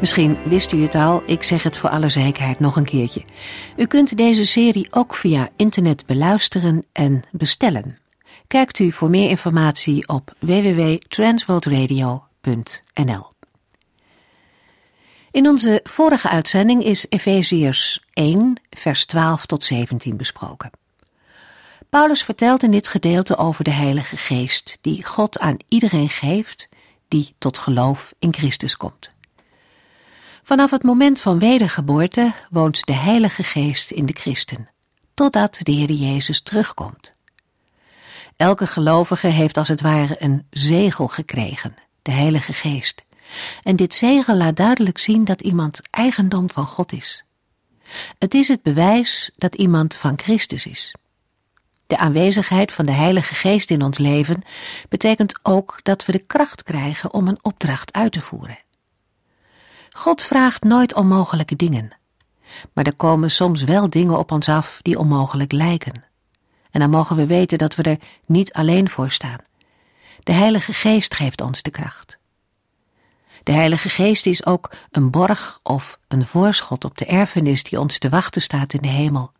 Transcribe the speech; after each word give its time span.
Misschien 0.00 0.38
wist 0.44 0.72
u 0.72 0.82
het 0.82 0.94
al, 0.94 1.22
ik 1.26 1.42
zeg 1.42 1.62
het 1.62 1.76
voor 1.76 1.90
alle 1.90 2.08
zekerheid 2.08 2.60
nog 2.60 2.76
een 2.76 2.84
keertje. 2.84 3.22
U 3.76 3.86
kunt 3.86 4.16
deze 4.16 4.46
serie 4.46 4.88
ook 4.90 5.14
via 5.14 5.48
internet 5.56 6.06
beluisteren 6.06 6.86
en 6.92 7.22
bestellen. 7.30 7.98
Kijkt 8.46 8.78
u 8.78 8.92
voor 8.92 9.10
meer 9.10 9.30
informatie 9.30 10.08
op 10.08 10.34
www.transworldradio.nl. 10.38 13.26
In 15.30 15.48
onze 15.48 15.80
vorige 15.84 16.28
uitzending 16.28 16.84
is 16.84 17.06
Efeziërs 17.08 18.04
1, 18.12 18.60
vers 18.70 19.06
12 19.06 19.46
tot 19.46 19.64
17 19.64 20.16
besproken. 20.16 20.70
Paulus 21.88 22.22
vertelt 22.22 22.62
in 22.62 22.70
dit 22.70 22.88
gedeelte 22.88 23.36
over 23.36 23.64
de 23.64 23.70
Heilige 23.70 24.16
Geest, 24.16 24.78
die 24.80 25.04
God 25.04 25.38
aan 25.38 25.56
iedereen 25.68 26.08
geeft 26.08 26.68
die 27.08 27.34
tot 27.38 27.58
geloof 27.58 28.12
in 28.18 28.34
Christus 28.34 28.76
komt. 28.76 29.16
Vanaf 30.48 30.70
het 30.70 30.82
moment 30.82 31.20
van 31.20 31.38
wedergeboorte 31.38 32.32
woont 32.50 32.86
de 32.86 32.92
Heilige 32.92 33.42
Geest 33.42 33.90
in 33.90 34.06
de 34.06 34.12
christen, 34.12 34.68
totdat 35.14 35.58
de 35.62 35.72
Heer 35.72 35.90
Jezus 35.90 36.40
terugkomt. 36.40 37.14
Elke 38.36 38.66
gelovige 38.66 39.26
heeft 39.26 39.56
als 39.56 39.68
het 39.68 39.80
ware 39.80 40.16
een 40.18 40.46
zegel 40.50 41.08
gekregen, 41.08 41.74
de 42.02 42.10
Heilige 42.10 42.52
Geest. 42.52 43.04
En 43.62 43.76
dit 43.76 43.94
zegel 43.94 44.36
laat 44.36 44.56
duidelijk 44.56 44.98
zien 44.98 45.24
dat 45.24 45.40
iemand 45.40 45.80
eigendom 45.90 46.50
van 46.50 46.66
God 46.66 46.92
is. 46.92 47.24
Het 48.18 48.34
is 48.34 48.48
het 48.48 48.62
bewijs 48.62 49.30
dat 49.36 49.54
iemand 49.54 49.96
van 49.96 50.18
Christus 50.18 50.66
is. 50.66 50.94
De 51.86 51.98
aanwezigheid 51.98 52.72
van 52.72 52.86
de 52.86 52.92
Heilige 52.92 53.34
Geest 53.34 53.70
in 53.70 53.82
ons 53.82 53.98
leven 53.98 54.42
betekent 54.88 55.38
ook 55.42 55.80
dat 55.82 56.04
we 56.04 56.12
de 56.12 56.24
kracht 56.26 56.62
krijgen 56.62 57.12
om 57.12 57.28
een 57.28 57.44
opdracht 57.44 57.92
uit 57.92 58.12
te 58.12 58.20
voeren. 58.20 58.58
God 59.98 60.22
vraagt 60.22 60.62
nooit 60.62 60.94
onmogelijke 60.94 61.56
dingen. 61.56 61.90
Maar 62.72 62.84
er 62.84 62.96
komen 62.96 63.30
soms 63.30 63.62
wel 63.62 63.90
dingen 63.90 64.18
op 64.18 64.32
ons 64.32 64.48
af 64.48 64.78
die 64.82 64.98
onmogelijk 64.98 65.52
lijken. 65.52 66.04
En 66.70 66.80
dan 66.80 66.90
mogen 66.90 67.16
we 67.16 67.26
weten 67.26 67.58
dat 67.58 67.74
we 67.74 67.82
er 67.82 67.98
niet 68.26 68.52
alleen 68.52 68.88
voor 68.88 69.10
staan. 69.10 69.38
De 70.22 70.32
Heilige 70.32 70.72
Geest 70.72 71.14
geeft 71.14 71.40
ons 71.40 71.62
de 71.62 71.70
kracht. 71.70 72.18
De 73.42 73.52
Heilige 73.52 73.88
Geest 73.88 74.26
is 74.26 74.46
ook 74.46 74.70
een 74.90 75.10
borg 75.10 75.60
of 75.62 75.98
een 76.08 76.26
voorschot 76.26 76.84
op 76.84 76.98
de 76.98 77.06
erfenis 77.06 77.62
die 77.62 77.80
ons 77.80 77.98
te 77.98 78.08
wachten 78.08 78.42
staat 78.42 78.72
in 78.72 78.82
de 78.82 78.88
hemel. 78.88 79.32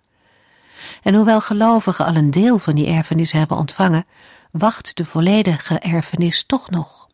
En 1.02 1.14
hoewel 1.14 1.40
gelovigen 1.40 2.06
al 2.06 2.14
een 2.14 2.30
deel 2.30 2.58
van 2.58 2.74
die 2.74 2.86
erfenis 2.86 3.32
hebben 3.32 3.56
ontvangen, 3.56 4.06
wacht 4.50 4.96
de 4.96 5.04
volledige 5.04 5.78
erfenis 5.78 6.44
toch 6.44 6.70
nog. 6.70 7.07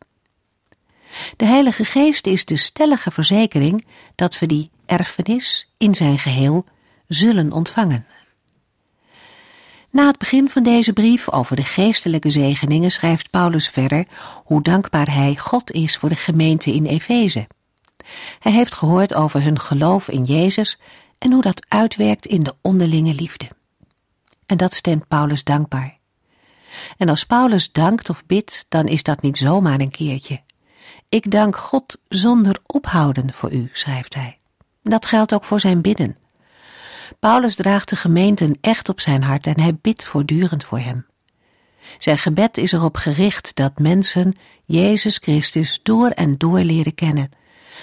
De 1.37 1.45
Heilige 1.45 1.85
Geest 1.85 2.27
is 2.27 2.45
de 2.45 2.55
stellige 2.55 3.11
verzekering 3.11 3.85
dat 4.15 4.39
we 4.39 4.45
die 4.45 4.69
erfenis 4.85 5.69
in 5.77 5.95
zijn 5.95 6.19
geheel 6.19 6.65
zullen 7.07 7.51
ontvangen. 7.51 8.05
Na 9.89 10.07
het 10.07 10.17
begin 10.17 10.49
van 10.49 10.63
deze 10.63 10.93
brief 10.93 11.31
over 11.31 11.55
de 11.55 11.63
geestelijke 11.63 12.29
zegeningen 12.29 12.91
schrijft 12.91 13.29
Paulus 13.29 13.69
verder 13.69 14.05
hoe 14.43 14.61
dankbaar 14.61 15.13
hij 15.13 15.35
God 15.35 15.71
is 15.71 15.97
voor 15.97 16.09
de 16.09 16.15
gemeente 16.15 16.73
in 16.73 16.85
Efeze. 16.85 17.47
Hij 18.39 18.51
heeft 18.51 18.73
gehoord 18.73 19.13
over 19.13 19.43
hun 19.43 19.59
geloof 19.59 20.09
in 20.09 20.23
Jezus 20.23 20.79
en 21.17 21.31
hoe 21.31 21.41
dat 21.41 21.65
uitwerkt 21.67 22.25
in 22.25 22.43
de 22.43 22.55
onderlinge 22.61 23.13
liefde. 23.13 23.47
En 24.45 24.57
dat 24.57 24.73
stemt 24.73 25.07
Paulus 25.07 25.43
dankbaar. 25.43 25.97
En 26.97 27.09
als 27.09 27.25
Paulus 27.25 27.71
dankt 27.71 28.09
of 28.09 28.25
bidt, 28.25 28.65
dan 28.69 28.87
is 28.87 29.03
dat 29.03 29.21
niet 29.21 29.37
zomaar 29.37 29.79
een 29.79 29.91
keertje. 29.91 30.41
Ik 31.09 31.31
dank 31.31 31.55
God 31.55 31.97
zonder 32.07 32.59
ophouden 32.65 33.33
voor 33.33 33.53
u, 33.53 33.69
schrijft 33.71 34.13
hij. 34.13 34.37
Dat 34.83 35.05
geldt 35.05 35.33
ook 35.33 35.43
voor 35.43 35.59
zijn 35.59 35.81
bidden. 35.81 36.17
Paulus 37.19 37.55
draagt 37.55 37.89
de 37.89 37.95
gemeenten 37.95 38.57
echt 38.61 38.89
op 38.89 38.99
zijn 38.99 39.23
hart 39.23 39.47
en 39.47 39.59
hij 39.59 39.75
bidt 39.81 40.05
voortdurend 40.05 40.63
voor 40.63 40.79
hem. 40.79 41.05
Zijn 41.97 42.17
gebed 42.17 42.57
is 42.57 42.71
erop 42.71 42.95
gericht 42.95 43.55
dat 43.55 43.79
mensen 43.79 44.33
Jezus 44.65 45.17
Christus 45.17 45.79
door 45.83 46.09
en 46.09 46.37
door 46.37 46.59
leren 46.59 46.95
kennen, 46.95 47.29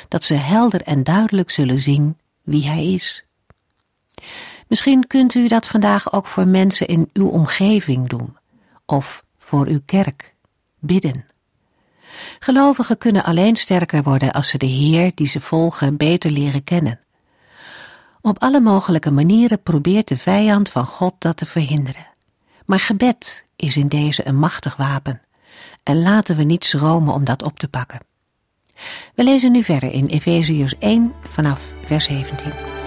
dat 0.09 0.25
ze 0.25 0.35
helder 0.35 0.83
en 0.83 1.05
duidelijk 1.05 1.51
zullen 1.51 1.81
zien 1.81 2.19
wie 2.43 2.67
Hij 2.67 2.93
is. 2.93 3.25
Misschien 4.69 5.07
kunt 5.07 5.35
u 5.35 5.49
dat 5.49 5.67
vandaag 5.67 6.13
ook 6.13 6.27
voor 6.27 6.47
mensen 6.47 6.87
in 6.87 7.11
uw 7.13 7.29
omgeving 7.29 8.09
doen, 8.09 8.37
of 8.87 9.25
voor 9.39 9.67
uw 9.67 9.81
kerk, 9.85 10.35
bidden. 10.79 11.27
Gelovigen 12.39 12.99
kunnen 12.99 13.25
alleen 13.25 13.57
sterker 13.57 14.03
worden 14.03 14.33
als 14.33 14.49
ze 14.49 14.59
de 14.59 14.67
Heer 14.67 15.13
die 15.15 15.29
ze 15.29 15.41
volgen 15.41 15.97
beter 15.97 16.31
leren 16.31 16.65
kennen. 16.65 17.01
Op 18.21 18.43
alle 18.43 18.61
mogelijke 18.61 19.11
manieren 19.11 19.63
probeert 19.63 20.09
de 20.09 20.17
vijand 20.17 20.71
van 20.71 20.87
God 20.87 21.15
dat 21.19 21.37
te 21.37 21.47
verhinderen. 21.47 22.07
Maar 22.67 22.81
gebed 22.81 23.45
is 23.57 23.77
in 23.77 23.87
deze 23.87 24.27
een 24.27 24.39
machtig 24.39 24.77
wapen. 24.77 25.23
En 25.83 26.03
laten 26.03 26.37
we 26.37 26.43
niet 26.43 26.65
schromen 26.65 27.15
om 27.15 27.25
dat 27.25 27.43
op 27.43 27.59
te 27.59 27.69
pakken. 27.69 28.01
We 29.15 29.25
lezen 29.25 29.53
nu 29.53 29.63
verder 29.63 29.93
in 29.93 30.07
Efeziërs 30.07 30.79
1 30.79 31.13
vanaf 31.23 31.61
vers 31.85 32.05
17. 32.05 32.82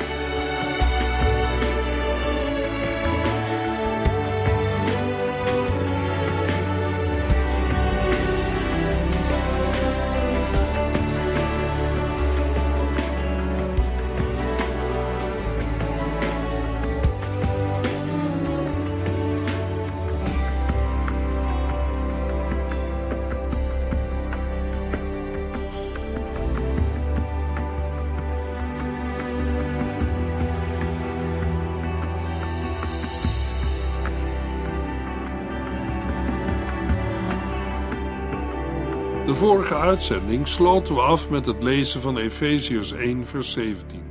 De 39.35 39.41
vorige 39.41 39.75
uitzending 39.75 40.47
sloten 40.47 40.95
we 40.95 41.01
af 41.01 41.29
met 41.29 41.45
het 41.45 41.63
lezen 41.63 42.01
van 42.01 42.17
Efeziërs 42.17 42.91
1, 42.91 43.25
vers 43.25 43.51
17. 43.51 44.03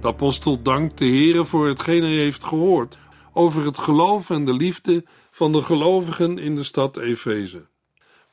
De 0.00 0.06
apostel 0.08 0.62
dankt 0.62 0.98
de 0.98 1.04
Heere 1.04 1.44
voor 1.44 1.66
hetgeen 1.66 2.02
hij 2.02 2.12
heeft 2.12 2.44
gehoord 2.44 2.98
over 3.32 3.64
het 3.64 3.78
geloof 3.78 4.30
en 4.30 4.44
de 4.44 4.54
liefde 4.54 5.04
van 5.30 5.52
de 5.52 5.62
gelovigen 5.62 6.38
in 6.38 6.54
de 6.54 6.62
stad 6.62 6.96
Efeze. 6.96 7.66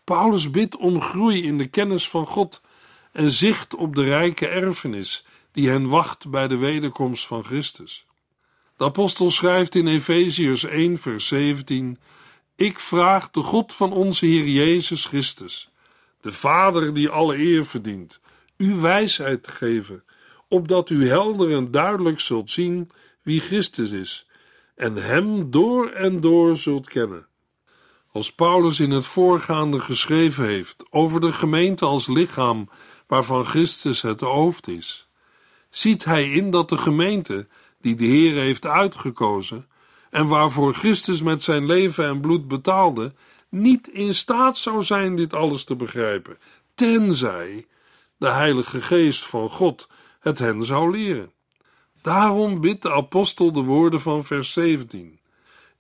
Paulus 0.03 0.51
bidt 0.51 0.77
om 0.77 1.01
groei 1.01 1.43
in 1.43 1.57
de 1.57 1.67
kennis 1.67 2.09
van 2.09 2.25
God 2.25 2.61
en 3.11 3.31
zicht 3.31 3.75
op 3.75 3.95
de 3.95 4.03
rijke 4.03 4.47
erfenis 4.47 5.25
die 5.51 5.69
hen 5.69 5.87
wacht 5.89 6.29
bij 6.29 6.47
de 6.47 6.57
wederkomst 6.57 7.27
van 7.27 7.43
Christus. 7.43 8.05
De 8.77 8.83
apostel 8.83 9.31
schrijft 9.31 9.75
in 9.75 9.87
Efeziërs 9.87 10.63
1, 10.63 10.97
vers 10.97 11.27
17: 11.27 11.99
Ik 12.55 12.79
vraag 12.79 13.31
de 13.31 13.41
God 13.41 13.73
van 13.73 13.91
onze 13.91 14.25
Heer 14.25 14.47
Jezus 14.47 15.05
Christus 15.05 15.71
de 16.23 16.31
Vader 16.31 16.93
die 16.93 17.09
alle 17.09 17.37
eer 17.37 17.65
verdient, 17.65 18.19
u 18.57 18.75
wijsheid 18.75 19.43
te 19.43 19.51
geven, 19.51 20.03
opdat 20.47 20.89
u 20.89 21.07
helder 21.07 21.55
en 21.55 21.71
duidelijk 21.71 22.19
zult 22.19 22.51
zien 22.51 22.91
wie 23.21 23.39
Christus 23.39 23.91
is 23.91 24.27
en 24.75 24.95
Hem 24.95 25.51
door 25.51 25.89
en 25.89 26.21
door 26.21 26.57
zult 26.57 26.87
kennen. 26.87 27.27
Als 28.11 28.33
Paulus 28.33 28.79
in 28.79 28.91
het 28.91 29.05
voorgaande 29.05 29.79
geschreven 29.79 30.45
heeft 30.45 30.85
over 30.89 31.21
de 31.21 31.33
gemeente 31.33 31.85
als 31.85 32.07
lichaam 32.07 32.69
waarvan 33.07 33.45
Christus 33.45 34.01
het 34.01 34.21
hoofd 34.21 34.67
is, 34.67 35.07
ziet 35.69 36.05
hij 36.05 36.31
in 36.31 36.51
dat 36.51 36.69
de 36.69 36.77
gemeente, 36.77 37.47
die 37.81 37.95
de 37.95 38.05
Heer 38.05 38.35
heeft 38.35 38.65
uitgekozen 38.65 39.67
en 40.09 40.27
waarvoor 40.27 40.73
Christus 40.73 41.21
met 41.21 41.41
zijn 41.41 41.65
leven 41.65 42.05
en 42.05 42.21
bloed 42.21 42.47
betaalde, 42.47 43.13
niet 43.53 43.87
in 43.87 44.13
staat 44.13 44.57
zou 44.57 44.83
zijn 44.83 45.15
dit 45.15 45.33
alles 45.33 45.63
te 45.63 45.75
begrijpen, 45.75 46.37
tenzij 46.75 47.65
de 48.17 48.27
Heilige 48.27 48.81
Geest 48.81 49.25
van 49.25 49.49
God 49.49 49.87
het 50.19 50.39
hen 50.39 50.63
zou 50.63 50.91
leren. 50.91 51.31
Daarom 52.01 52.61
bidt 52.61 52.81
de 52.81 52.91
apostel 52.91 53.51
de 53.51 53.61
woorden 53.61 54.01
van 54.01 54.23
vers 54.23 54.53
17. 54.53 55.19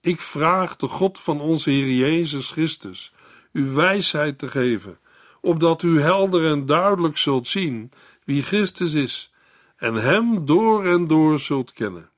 Ik 0.01 0.21
vraag 0.21 0.75
de 0.75 0.87
God 0.87 1.19
van 1.19 1.41
onze 1.41 1.69
Heer 1.69 1.91
Jezus 1.91 2.51
Christus 2.51 3.13
u 3.51 3.65
wijsheid 3.65 4.37
te 4.37 4.47
geven, 4.47 4.99
opdat 5.41 5.83
u 5.83 6.01
helder 6.01 6.45
en 6.45 6.65
duidelijk 6.65 7.17
zult 7.17 7.47
zien 7.47 7.91
wie 8.23 8.41
Christus 8.41 8.93
is 8.93 9.33
en 9.75 9.93
Hem 9.93 10.45
door 10.45 10.85
en 10.85 11.07
door 11.07 11.39
zult 11.39 11.73
kennen. 11.73 12.09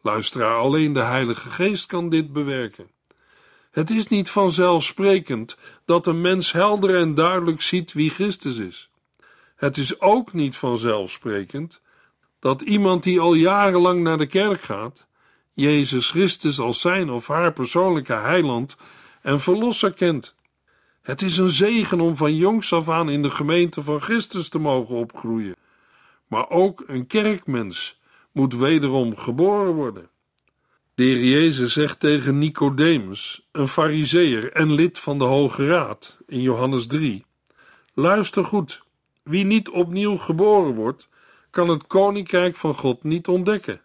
Luisteraar, 0.00 0.56
alleen 0.56 0.92
de 0.92 1.00
Heilige 1.02 1.50
Geest 1.50 1.86
kan 1.86 2.08
dit 2.08 2.32
bewerken. 2.32 2.93
Het 3.74 3.90
is 3.90 4.06
niet 4.06 4.30
vanzelfsprekend 4.30 5.56
dat 5.84 6.06
een 6.06 6.20
mens 6.20 6.52
helder 6.52 6.96
en 6.96 7.14
duidelijk 7.14 7.62
ziet 7.62 7.92
wie 7.92 8.10
Christus 8.10 8.58
is. 8.58 8.90
Het 9.56 9.76
is 9.76 10.00
ook 10.00 10.32
niet 10.32 10.56
vanzelfsprekend 10.56 11.80
dat 12.38 12.62
iemand 12.62 13.02
die 13.02 13.20
al 13.20 13.34
jarenlang 13.34 14.02
naar 14.02 14.18
de 14.18 14.26
kerk 14.26 14.62
gaat, 14.62 15.06
Jezus 15.52 16.10
Christus 16.10 16.58
als 16.58 16.80
zijn 16.80 17.10
of 17.10 17.26
haar 17.26 17.52
persoonlijke 17.52 18.12
heiland 18.12 18.76
en 19.22 19.40
verlosser 19.40 19.92
kent. 19.92 20.34
Het 21.02 21.22
is 21.22 21.36
een 21.36 21.48
zegen 21.48 22.00
om 22.00 22.16
van 22.16 22.36
jongs 22.36 22.72
af 22.72 22.88
aan 22.88 23.08
in 23.08 23.22
de 23.22 23.30
gemeente 23.30 23.82
van 23.82 24.00
Christus 24.00 24.48
te 24.48 24.58
mogen 24.58 24.96
opgroeien. 24.96 25.56
Maar 26.26 26.50
ook 26.50 26.84
een 26.86 27.06
kerkmens 27.06 28.00
moet 28.32 28.54
wederom 28.54 29.16
geboren 29.16 29.74
worden. 29.74 30.08
De 30.94 31.02
heer 31.02 31.24
Jezus 31.24 31.72
zegt 31.72 32.00
tegen 32.00 32.38
Nicodemus, 32.38 33.48
een 33.52 33.68
fariseer 33.68 34.52
en 34.52 34.72
lid 34.72 34.98
van 34.98 35.18
de 35.18 35.24
Hoge 35.24 35.66
Raad, 35.66 36.18
in 36.26 36.40
Johannes 36.40 36.86
3: 36.86 37.24
Luister 37.94 38.44
goed, 38.44 38.82
wie 39.22 39.44
niet 39.44 39.68
opnieuw 39.68 40.16
geboren 40.16 40.74
wordt, 40.74 41.08
kan 41.50 41.68
het 41.68 41.86
koninkrijk 41.86 42.56
van 42.56 42.74
God 42.74 43.02
niet 43.02 43.28
ontdekken. 43.28 43.80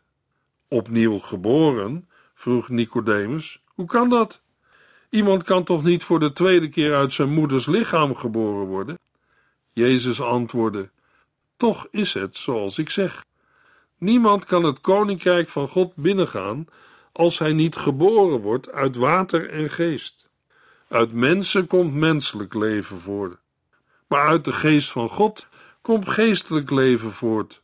Opnieuw 0.68 1.20
geboren? 1.20 2.10
vroeg 2.34 2.70
Nicodemus. 2.70 3.62
Hoe 3.66 3.86
kan 3.86 4.10
dat? 4.10 4.42
Iemand 5.10 5.44
kan 5.44 5.64
toch 5.64 5.84
niet 5.84 6.04
voor 6.04 6.20
de 6.20 6.32
tweede 6.32 6.70
keer 6.70 6.96
uit 6.96 7.14
zijn 7.14 7.34
moeders 7.34 7.66
lichaam 7.66 8.16
geboren 8.16 8.68
worden? 8.68 9.00
Jezus 9.72 10.22
antwoordde: 10.22 10.90
Toch 11.58 11.88
is 11.92 12.14
het 12.14 12.38
zoals 12.38 12.78
ik 12.78 12.90
zeg. 12.90 13.26
Niemand 13.98 14.46
kan 14.46 14.64
het 14.64 14.82
koninkrijk 14.82 15.50
van 15.50 15.68
God 15.68 15.96
binnengaan 15.96 16.68
als 17.20 17.40
hij 17.40 17.54
niet 17.54 17.76
geboren 17.76 18.40
wordt 18.40 18.72
uit 18.72 18.96
water 18.96 19.50
en 19.50 19.70
geest. 19.70 20.30
Uit 20.88 21.14
mensen 21.14 21.68
komt 21.68 21.94
menselijk 21.94 22.54
leven 22.54 23.00
voort, 23.00 23.38
maar 24.08 24.28
uit 24.28 24.46
de 24.46 24.54
geest 24.54 24.92
van 24.92 25.10
God 25.10 25.48
komt 25.82 26.10
geestelijk 26.10 26.70
leven 26.70 27.12
voort. 27.12 27.62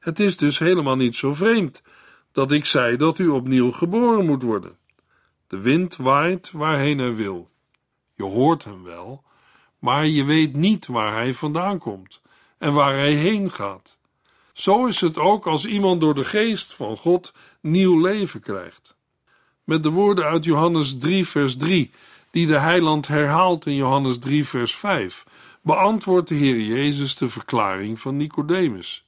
Het 0.00 0.20
is 0.20 0.36
dus 0.36 0.58
helemaal 0.58 0.96
niet 0.96 1.16
zo 1.16 1.34
vreemd 1.34 1.82
dat 2.32 2.52
ik 2.52 2.66
zei 2.66 2.96
dat 2.96 3.18
u 3.18 3.28
opnieuw 3.28 3.70
geboren 3.70 4.26
moet 4.26 4.42
worden. 4.42 4.76
De 5.46 5.60
wind 5.60 5.96
waait 5.96 6.50
waarheen 6.50 6.98
hij 6.98 7.14
wil. 7.14 7.50
Je 8.14 8.24
hoort 8.24 8.64
hem 8.64 8.82
wel, 8.82 9.24
maar 9.78 10.06
je 10.06 10.24
weet 10.24 10.54
niet 10.54 10.86
waar 10.86 11.12
hij 11.12 11.34
vandaan 11.34 11.78
komt 11.78 12.20
en 12.58 12.72
waar 12.72 12.94
hij 12.94 13.14
heen 13.14 13.50
gaat. 13.50 13.98
Zo 14.52 14.86
is 14.86 15.00
het 15.00 15.18
ook 15.18 15.46
als 15.46 15.66
iemand 15.66 16.00
door 16.00 16.14
de 16.14 16.24
geest 16.24 16.72
van 16.72 16.96
God 16.96 17.32
nieuw 17.60 18.00
leven 18.00 18.40
krijgt. 18.40 18.96
Met 19.64 19.82
de 19.82 19.90
woorden 19.90 20.24
uit 20.24 20.44
Johannes 20.44 20.98
3, 20.98 21.26
vers 21.26 21.56
3, 21.56 21.90
die 22.30 22.46
de 22.46 22.58
heiland 22.58 23.08
herhaalt 23.08 23.66
in 23.66 23.74
Johannes 23.74 24.18
3, 24.18 24.44
vers 24.44 24.76
5, 24.76 25.24
beantwoordt 25.62 26.28
de 26.28 26.34
Heer 26.34 26.60
Jezus 26.60 27.16
de 27.16 27.28
verklaring 27.28 28.00
van 28.00 28.16
Nicodemus, 28.16 29.04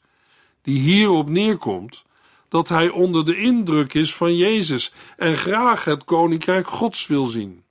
die 0.62 0.80
hierop 0.80 1.28
neerkomt 1.28 2.04
dat 2.48 2.68
hij 2.68 2.88
onder 2.88 3.24
de 3.24 3.36
indruk 3.36 3.94
is 3.94 4.14
van 4.14 4.36
Jezus 4.36 4.92
en 5.16 5.36
graag 5.36 5.84
het 5.84 6.04
koninkrijk 6.04 6.66
Gods 6.66 7.06
wil 7.06 7.26
zien. 7.26 7.62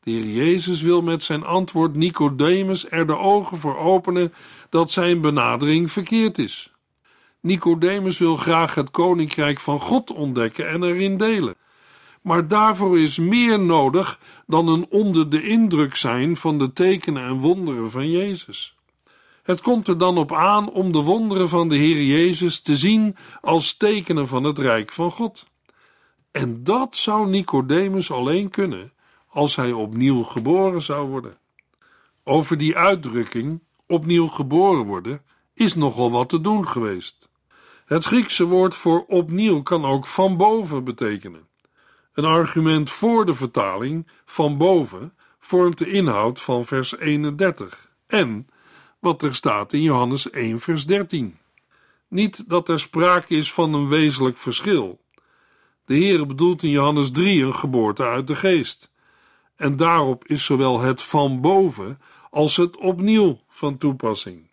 De 0.00 0.10
Heer 0.10 0.26
Jezus 0.26 0.80
wil 0.80 1.02
met 1.02 1.22
zijn 1.22 1.44
antwoord 1.44 1.94
Nicodemus 1.94 2.90
er 2.90 3.06
de 3.06 3.16
ogen 3.16 3.56
voor 3.56 3.76
openen 3.76 4.34
dat 4.68 4.90
zijn 4.90 5.20
benadering 5.20 5.92
verkeerd 5.92 6.38
is. 6.38 6.73
Nicodemus 7.44 8.18
wil 8.18 8.36
graag 8.36 8.74
het 8.74 8.90
koninkrijk 8.90 9.60
van 9.60 9.80
God 9.80 10.12
ontdekken 10.12 10.68
en 10.68 10.82
erin 10.82 11.16
delen. 11.16 11.54
Maar 12.22 12.48
daarvoor 12.48 12.98
is 12.98 13.18
meer 13.18 13.60
nodig 13.60 14.20
dan 14.46 14.68
een 14.68 14.86
onder 14.90 15.30
de 15.30 15.42
indruk 15.42 15.96
zijn 15.96 16.36
van 16.36 16.58
de 16.58 16.72
tekenen 16.72 17.24
en 17.24 17.38
wonderen 17.38 17.90
van 17.90 18.10
Jezus. 18.10 18.76
Het 19.42 19.60
komt 19.60 19.88
er 19.88 19.98
dan 19.98 20.18
op 20.18 20.32
aan 20.32 20.70
om 20.70 20.92
de 20.92 21.02
wonderen 21.02 21.48
van 21.48 21.68
de 21.68 21.76
Heer 21.76 22.02
Jezus 22.02 22.60
te 22.60 22.76
zien 22.76 23.16
als 23.40 23.76
tekenen 23.76 24.28
van 24.28 24.44
het 24.44 24.58
rijk 24.58 24.92
van 24.92 25.10
God. 25.10 25.46
En 26.30 26.64
dat 26.64 26.96
zou 26.96 27.28
Nicodemus 27.28 28.10
alleen 28.10 28.48
kunnen 28.48 28.92
als 29.28 29.56
hij 29.56 29.72
opnieuw 29.72 30.22
geboren 30.22 30.82
zou 30.82 31.08
worden. 31.08 31.38
Over 32.22 32.58
die 32.58 32.76
uitdrukking, 32.76 33.62
opnieuw 33.86 34.26
geboren 34.26 34.84
worden, 34.84 35.22
is 35.54 35.74
nogal 35.74 36.10
wat 36.10 36.28
te 36.28 36.40
doen 36.40 36.68
geweest. 36.68 37.32
Het 37.84 38.04
Griekse 38.04 38.44
woord 38.44 38.74
voor 38.74 39.04
opnieuw 39.06 39.62
kan 39.62 39.84
ook 39.84 40.06
van 40.06 40.36
boven 40.36 40.84
betekenen. 40.84 41.48
Een 42.12 42.24
argument 42.24 42.90
voor 42.90 43.26
de 43.26 43.34
vertaling 43.34 44.06
van 44.24 44.56
boven 44.56 45.14
vormt 45.40 45.78
de 45.78 45.90
inhoud 45.90 46.40
van 46.40 46.64
vers 46.64 46.98
31 46.98 47.90
en 48.06 48.48
wat 48.98 49.22
er 49.22 49.34
staat 49.34 49.72
in 49.72 49.82
Johannes 49.82 50.30
1, 50.30 50.60
vers 50.60 50.86
13. 50.86 51.38
Niet 52.08 52.48
dat 52.48 52.68
er 52.68 52.80
sprake 52.80 53.36
is 53.36 53.52
van 53.52 53.74
een 53.74 53.88
wezenlijk 53.88 54.38
verschil. 54.38 55.00
De 55.84 55.94
Heer 55.94 56.26
bedoelt 56.26 56.62
in 56.62 56.70
Johannes 56.70 57.10
3 57.10 57.44
een 57.44 57.54
geboorte 57.54 58.02
uit 58.02 58.26
de 58.26 58.36
geest. 58.36 58.92
En 59.56 59.76
daarop 59.76 60.26
is 60.26 60.44
zowel 60.44 60.80
het 60.80 61.02
van 61.02 61.40
boven 61.40 62.00
als 62.30 62.56
het 62.56 62.76
opnieuw 62.76 63.40
van 63.48 63.78
toepassing. 63.78 64.50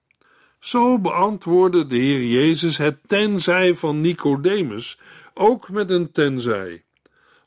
Zo 0.61 0.99
beantwoordde 0.99 1.87
de 1.87 1.95
Heer 1.95 2.25
Jezus 2.25 2.77
het 2.77 2.97
tenzij 3.07 3.75
van 3.75 4.01
Nicodemus 4.01 4.99
ook 5.33 5.69
met 5.69 5.89
een 5.89 6.11
tenzij. 6.11 6.83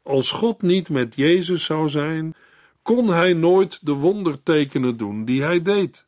Als 0.02 0.30
God 0.30 0.62
niet 0.62 0.88
met 0.88 1.14
Jezus 1.14 1.64
zou 1.64 1.88
zijn, 1.88 2.34
kon 2.82 3.08
hij 3.08 3.32
nooit 3.32 3.86
de 3.86 3.92
wondertekenen 3.92 4.96
doen 4.96 5.24
die 5.24 5.42
hij 5.42 5.62
deed. 5.62 6.04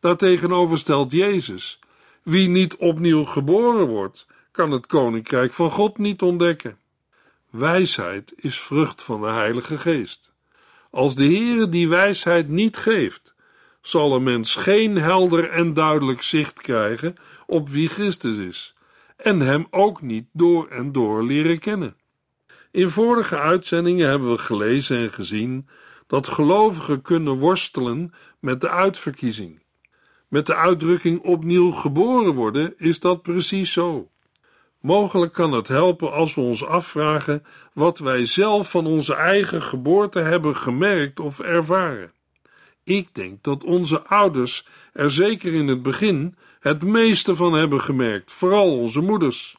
Daartegenover 0.00 0.78
stelt 0.78 1.12
Jezus: 1.12 1.78
wie 2.22 2.48
niet 2.48 2.76
opnieuw 2.76 3.24
geboren 3.24 3.86
wordt, 3.86 4.26
kan 4.50 4.70
het 4.70 4.86
koninkrijk 4.86 5.52
van 5.52 5.70
God 5.70 5.98
niet 5.98 6.22
ontdekken. 6.22 6.78
Wijsheid 7.50 8.32
is 8.36 8.60
vrucht 8.60 9.02
van 9.02 9.20
de 9.20 9.26
Heilige 9.26 9.78
Geest. 9.78 10.32
Als 10.90 11.14
de 11.14 11.24
Heere 11.24 11.68
die 11.68 11.88
wijsheid 11.88 12.48
niet 12.48 12.76
geeft, 12.76 13.31
zal 13.82 14.14
een 14.14 14.22
mens 14.22 14.54
geen 14.54 14.96
helder 14.96 15.50
en 15.50 15.74
duidelijk 15.74 16.22
zicht 16.22 16.60
krijgen 16.60 17.14
op 17.46 17.68
wie 17.68 17.88
Christus 17.88 18.36
is, 18.36 18.74
en 19.16 19.40
hem 19.40 19.66
ook 19.70 20.02
niet 20.02 20.26
door 20.32 20.68
en 20.68 20.92
door 20.92 21.24
leren 21.24 21.58
kennen. 21.58 21.96
In 22.70 22.88
vorige 22.88 23.38
uitzendingen 23.38 24.08
hebben 24.08 24.30
we 24.30 24.38
gelezen 24.38 24.96
en 24.96 25.12
gezien 25.12 25.68
dat 26.06 26.28
gelovigen 26.28 27.02
kunnen 27.02 27.34
worstelen 27.34 28.14
met 28.38 28.60
de 28.60 28.68
uitverkiezing. 28.68 29.62
Met 30.28 30.46
de 30.46 30.54
uitdrukking 30.54 31.20
opnieuw 31.20 31.70
geboren 31.70 32.34
worden 32.34 32.74
is 32.76 33.00
dat 33.00 33.22
precies 33.22 33.72
zo. 33.72 34.10
Mogelijk 34.80 35.32
kan 35.32 35.52
het 35.52 35.68
helpen 35.68 36.12
als 36.12 36.34
we 36.34 36.40
ons 36.40 36.64
afvragen 36.64 37.44
wat 37.72 37.98
wij 37.98 38.24
zelf 38.24 38.70
van 38.70 38.86
onze 38.86 39.14
eigen 39.14 39.62
geboorte 39.62 40.18
hebben 40.18 40.56
gemerkt 40.56 41.20
of 41.20 41.40
ervaren. 41.40 42.12
Ik 42.84 43.14
denk 43.14 43.42
dat 43.42 43.64
onze 43.64 44.02
ouders 44.02 44.66
er 44.92 45.10
zeker 45.10 45.54
in 45.54 45.68
het 45.68 45.82
begin 45.82 46.36
het 46.60 46.82
meeste 46.82 47.36
van 47.36 47.52
hebben 47.52 47.80
gemerkt, 47.80 48.32
vooral 48.32 48.78
onze 48.78 49.00
moeders. 49.00 49.56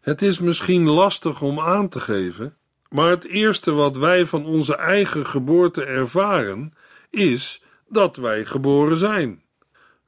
Het 0.00 0.22
is 0.22 0.38
misschien 0.38 0.88
lastig 0.88 1.42
om 1.42 1.60
aan 1.60 1.88
te 1.88 2.00
geven, 2.00 2.56
maar 2.88 3.10
het 3.10 3.26
eerste 3.26 3.72
wat 3.72 3.96
wij 3.96 4.26
van 4.26 4.44
onze 4.44 4.76
eigen 4.76 5.26
geboorte 5.26 5.84
ervaren 5.84 6.74
is 7.10 7.62
dat 7.88 8.16
wij 8.16 8.44
geboren 8.44 8.96
zijn. 8.96 9.42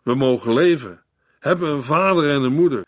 We 0.02 0.14
mogen 0.14 0.52
leven, 0.52 1.02
hebben 1.38 1.70
een 1.70 1.82
vader 1.82 2.30
en 2.30 2.42
een 2.42 2.54
moeder 2.54 2.84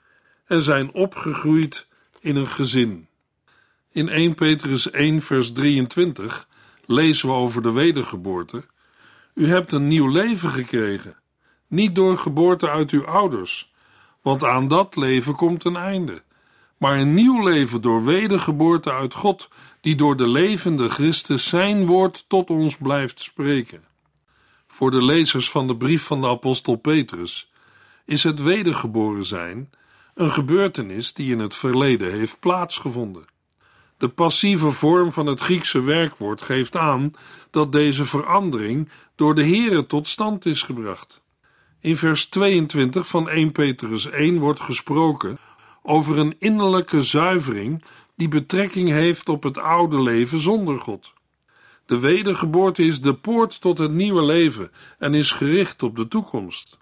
en 0.47 0.63
zijn 0.63 0.93
opgegroeid 0.93 1.87
in 2.21 2.37
een 2.37 2.47
gezin. 2.47 3.09
In 3.93 4.09
1 4.09 4.35
Petrus 4.35 4.91
1, 4.91 5.21
vers 5.21 5.53
23 5.53 6.49
lezen 6.87 7.29
we 7.29 7.35
over 7.35 7.63
de 7.63 7.73
wedergeboorte. 7.73 8.65
U 9.37 9.49
hebt 9.49 9.73
een 9.73 9.89
nieuw 9.89 10.09
leven 10.09 10.51
gekregen, 10.51 11.17
niet 11.67 11.95
door 11.95 12.19
geboorte 12.19 12.71
uit 12.71 12.91
uw 12.91 13.07
ouders, 13.07 13.73
want 14.23 14.45
aan 14.45 14.69
dat 14.69 14.97
leven 14.97 15.35
komt 15.35 15.65
een 15.65 15.77
einde 15.77 16.23
maar 16.77 16.99
een 16.99 17.15
nieuw 17.15 17.43
leven 17.43 17.81
door 17.81 18.05
wedergeboorte 18.05 18.93
uit 18.93 19.15
God, 19.15 19.49
die 19.81 19.95
door 19.95 20.17
de 20.17 20.29
levende 20.29 20.89
Christus 20.89 21.49
zijn 21.49 21.87
woord 21.87 22.25
tot 22.29 22.51
ons 22.51 22.77
blijft 22.77 23.21
spreken. 23.21 23.85
Voor 24.67 24.91
de 24.91 25.05
lezers 25.05 25.51
van 25.51 25.67
de 25.67 25.77
brief 25.77 26.03
van 26.03 26.21
de 26.21 26.27
apostel 26.27 26.77
Petrus 26.77 27.53
is 28.05 28.25
het 28.25 28.43
wedergeboren 28.43 29.25
zijn 29.25 29.71
een 30.15 30.31
gebeurtenis 30.31 31.15
die 31.15 31.33
in 31.33 31.39
het 31.39 31.55
verleden 31.55 32.13
heeft 32.13 32.41
plaatsgevonden. 32.41 33.25
De 33.99 34.09
passieve 34.09 34.71
vorm 34.71 35.13
van 35.13 35.27
het 35.27 35.41
Griekse 35.41 35.81
werkwoord 35.81 36.43
geeft 36.43 36.77
aan 36.77 37.11
dat 37.51 37.73
deze 37.73 38.05
verandering 38.05 38.89
door 39.17 39.35
de 39.35 39.45
Here 39.45 39.87
tot 39.87 40.09
stand 40.09 40.47
is 40.47 40.63
gebracht. 40.63 41.21
In 41.81 41.97
vers 41.97 42.27
22 42.27 43.09
van 43.09 43.29
1 43.29 43.53
Petrus 43.53 44.11
1 44.11 44.39
wordt 44.39 44.61
gesproken 44.61 45.39
over 45.83 46.19
een 46.19 46.35
innerlijke 46.39 47.03
zuivering 47.03 47.85
die 48.15 48.29
betrekking 48.29 48.89
heeft 48.89 49.29
op 49.29 49.43
het 49.43 49.59
oude 49.59 50.03
leven 50.03 50.41
zonder 50.41 50.79
God. 50.79 51.13
De 51.87 51.99
wedergeboorte 51.99 52.83
is 52.83 53.01
de 53.01 53.15
poort 53.15 53.61
tot 53.61 53.79
het 53.79 53.93
nieuwe 53.93 54.23
leven 54.23 54.71
en 54.99 55.15
is 55.15 55.33
gericht 55.33 55.83
op 55.83 55.97
de 55.97 56.09
toekomst. 56.09 56.79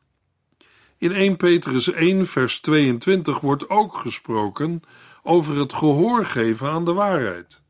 In 0.98 1.12
1 1.12 1.36
Petrus 1.36 1.92
1, 1.92 2.26
vers 2.26 2.60
22 2.60 3.40
wordt 3.40 3.68
ook 3.68 3.96
gesproken 3.96 4.82
over 5.22 5.58
het 5.58 5.72
gehoor 5.72 6.24
geven 6.24 6.70
aan 6.70 6.84
de 6.84 6.92
waarheid. 6.92 7.62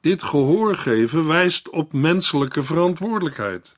Dit 0.00 0.22
gehoor 0.22 0.74
geven 0.74 1.26
wijst 1.26 1.70
op 1.70 1.92
menselijke 1.92 2.62
verantwoordelijkheid. 2.62 3.75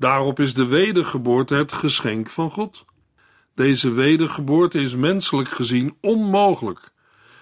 Daarop 0.00 0.40
is 0.40 0.54
de 0.54 0.66
wedergeboorte 0.66 1.54
het 1.54 1.72
geschenk 1.72 2.30
van 2.30 2.50
God. 2.50 2.84
Deze 3.54 3.92
wedergeboorte 3.92 4.80
is 4.80 4.94
menselijk 4.94 5.48
gezien 5.48 5.96
onmogelijk, 6.00 6.90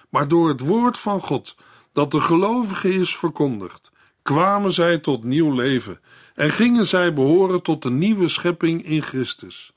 maar 0.09 0.27
door 0.27 0.47
het 0.47 0.59
woord 0.59 0.97
van 0.97 1.21
God, 1.21 1.55
dat 1.93 2.11
de 2.11 2.19
gelovigen 2.19 2.93
is 2.93 3.17
verkondigd, 3.17 3.91
kwamen 4.21 4.71
zij 4.71 4.97
tot 4.97 5.23
nieuw 5.23 5.53
leven 5.53 5.99
en 6.35 6.49
gingen 6.49 6.85
zij 6.85 7.13
behoren 7.13 7.61
tot 7.61 7.81
de 7.81 7.89
nieuwe 7.89 8.27
schepping 8.27 8.85
in 8.85 9.03
Christus. 9.03 9.73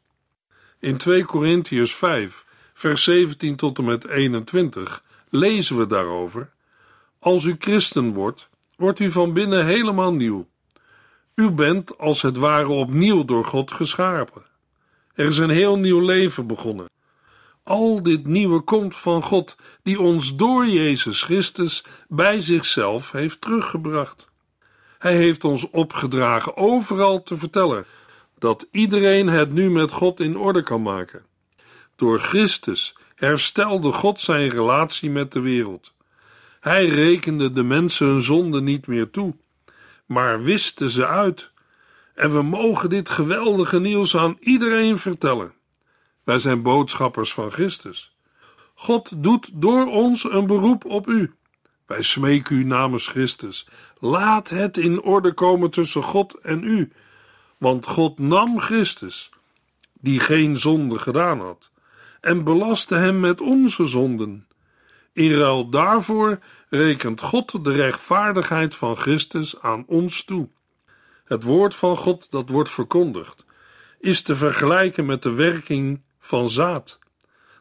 In 0.78 0.96
2 0.96 1.24
Korintiërs 1.24 1.94
5, 1.94 2.44
vers 2.74 3.04
17 3.04 3.56
tot 3.56 3.78
en 3.78 3.84
met 3.84 4.06
21 4.06 5.02
lezen 5.28 5.78
we 5.78 5.86
daarover: 5.86 6.52
Als 7.18 7.44
u 7.44 7.56
christen 7.58 8.12
wordt, 8.12 8.48
wordt 8.76 8.98
u 8.98 9.10
van 9.10 9.32
binnen 9.32 9.66
helemaal 9.66 10.12
nieuw. 10.12 10.50
U 11.34 11.50
bent 11.50 11.98
als 11.98 12.22
het 12.22 12.36
ware 12.36 12.68
opnieuw 12.68 13.24
door 13.24 13.44
God 13.44 13.72
geschapen. 13.72 14.42
Er 15.14 15.26
is 15.26 15.38
een 15.38 15.50
heel 15.50 15.76
nieuw 15.76 16.00
leven 16.00 16.46
begonnen. 16.46 16.90
Al 17.62 18.02
dit 18.02 18.26
nieuwe 18.26 18.60
komt 18.60 18.96
van 18.96 19.22
God, 19.22 19.56
die 19.82 20.00
ons 20.00 20.36
door 20.36 20.66
Jezus 20.66 21.22
Christus 21.22 21.84
bij 22.08 22.40
zichzelf 22.40 23.12
heeft 23.12 23.40
teruggebracht. 23.40 24.30
Hij 24.98 25.16
heeft 25.16 25.44
ons 25.44 25.70
opgedragen 25.70 26.56
overal 26.56 27.22
te 27.22 27.36
vertellen 27.36 27.84
dat 28.38 28.68
iedereen 28.70 29.28
het 29.28 29.52
nu 29.52 29.70
met 29.70 29.92
God 29.92 30.20
in 30.20 30.36
orde 30.36 30.62
kan 30.62 30.82
maken. 30.82 31.24
Door 31.96 32.18
Christus 32.18 32.96
herstelde 33.14 33.92
God 33.92 34.20
zijn 34.20 34.48
relatie 34.48 35.10
met 35.10 35.32
de 35.32 35.40
wereld. 35.40 35.92
Hij 36.60 36.86
rekende 36.86 37.52
de 37.52 37.62
mensen 37.62 38.06
hun 38.06 38.22
zonde 38.22 38.60
niet 38.60 38.86
meer 38.86 39.10
toe, 39.10 39.34
maar 40.12 40.42
wiste 40.42 40.90
ze 40.90 41.06
uit. 41.06 41.50
En 42.14 42.32
we 42.32 42.42
mogen 42.42 42.90
dit 42.90 43.10
geweldige 43.10 43.80
nieuws 43.80 44.16
aan 44.16 44.36
iedereen 44.40 44.98
vertellen. 44.98 45.52
Wij 46.24 46.38
zijn 46.38 46.62
boodschappers 46.62 47.32
van 47.32 47.50
Christus. 47.50 48.16
God 48.74 49.22
doet 49.22 49.50
door 49.52 49.86
ons 49.86 50.32
een 50.32 50.46
beroep 50.46 50.84
op 50.84 51.08
u. 51.08 51.34
Wij 51.86 52.02
smeken 52.02 52.56
u 52.56 52.64
namens 52.64 53.08
Christus. 53.08 53.68
Laat 53.98 54.48
het 54.48 54.76
in 54.76 55.02
orde 55.02 55.32
komen 55.32 55.70
tussen 55.70 56.02
God 56.02 56.34
en 56.34 56.64
u. 56.64 56.92
Want 57.58 57.86
God 57.86 58.18
nam 58.18 58.60
Christus, 58.60 59.30
die 59.92 60.20
geen 60.20 60.56
zonde 60.56 60.98
gedaan 60.98 61.40
had, 61.40 61.70
en 62.20 62.44
belastte 62.44 62.94
hem 62.94 63.20
met 63.20 63.40
onze 63.40 63.86
zonden. 63.86 64.46
In 65.12 65.32
ruil 65.32 65.68
daarvoor 65.68 66.38
rekent 66.74 67.20
God 67.20 67.64
de 67.64 67.72
rechtvaardigheid 67.72 68.74
van 68.74 68.96
Christus 68.96 69.60
aan 69.60 69.84
ons 69.86 70.24
toe. 70.24 70.48
Het 71.24 71.42
woord 71.42 71.74
van 71.74 71.96
God 71.96 72.30
dat 72.30 72.48
wordt 72.48 72.70
verkondigd, 72.70 73.44
is 74.00 74.22
te 74.22 74.36
vergelijken 74.36 75.06
met 75.06 75.22
de 75.22 75.32
werking 75.32 76.00
van 76.20 76.48
zaad, 76.48 76.98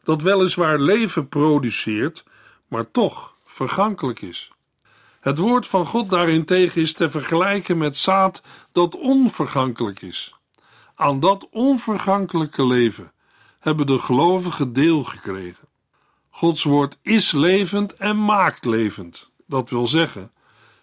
dat 0.04 0.22
weliswaar 0.22 0.80
leven 0.80 1.30
produceert, 1.30 2.24
maar 2.68 2.92
toch 2.92 3.36
vergankelijk 3.46 4.22
is. 4.22 4.52
Het 5.20 5.38
woord 5.38 5.68
van 5.68 5.86
God 5.86 6.10
daarentegen 6.10 6.82
is 6.82 6.94
te 6.94 7.12
vergelijken 7.12 7.78
met 7.78 7.98
zaad 7.98 8.44
dat 8.72 8.96
onvergankelijk 8.96 10.02
is. 10.02 10.36
Aan 10.96 11.20
dat 11.20 11.48
onvergankelijke 11.50 12.66
leven 12.66 13.12
hebben 13.60 13.88
de 13.88 14.00
gelovigen 14.00 14.74
deel 14.74 15.04
gekregen. 15.04 15.68
Gods 16.42 16.64
woord 16.64 16.98
is 17.02 17.32
levend 17.32 17.96
en 17.96 18.26
maakt 18.26 18.66
levend. 18.66 19.32
Dat 19.46 19.70
wil 19.70 19.88
zeggen, 19.88 20.32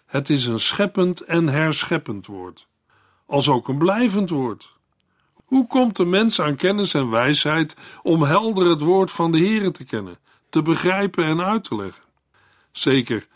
het 0.05 0.29
is 0.29 0.45
een 0.45 0.59
scheppend 0.59 1.21
en 1.21 1.47
herscheppend 1.47 2.25
woord, 2.25 2.67
als 3.25 3.49
ook 3.49 3.67
een 3.67 3.77
blijvend 3.77 4.29
woord. 4.29 4.73
Hoe 5.45 5.67
komt 5.67 5.95
de 5.95 6.05
mens 6.05 6.41
aan 6.41 6.55
kennis 6.55 6.93
en 6.93 7.09
wijsheid 7.09 7.75
om 8.03 8.23
helder 8.23 8.69
het 8.69 8.81
woord 8.81 9.11
van 9.11 9.31
de 9.31 9.37
Heere 9.37 9.71
te 9.71 9.83
kennen, 9.83 10.17
te 10.49 10.61
begrijpen 10.61 11.23
en 11.23 11.41
uit 11.41 11.63
te 11.63 11.75
leggen? 11.75 12.03
Zeker, 12.71 13.27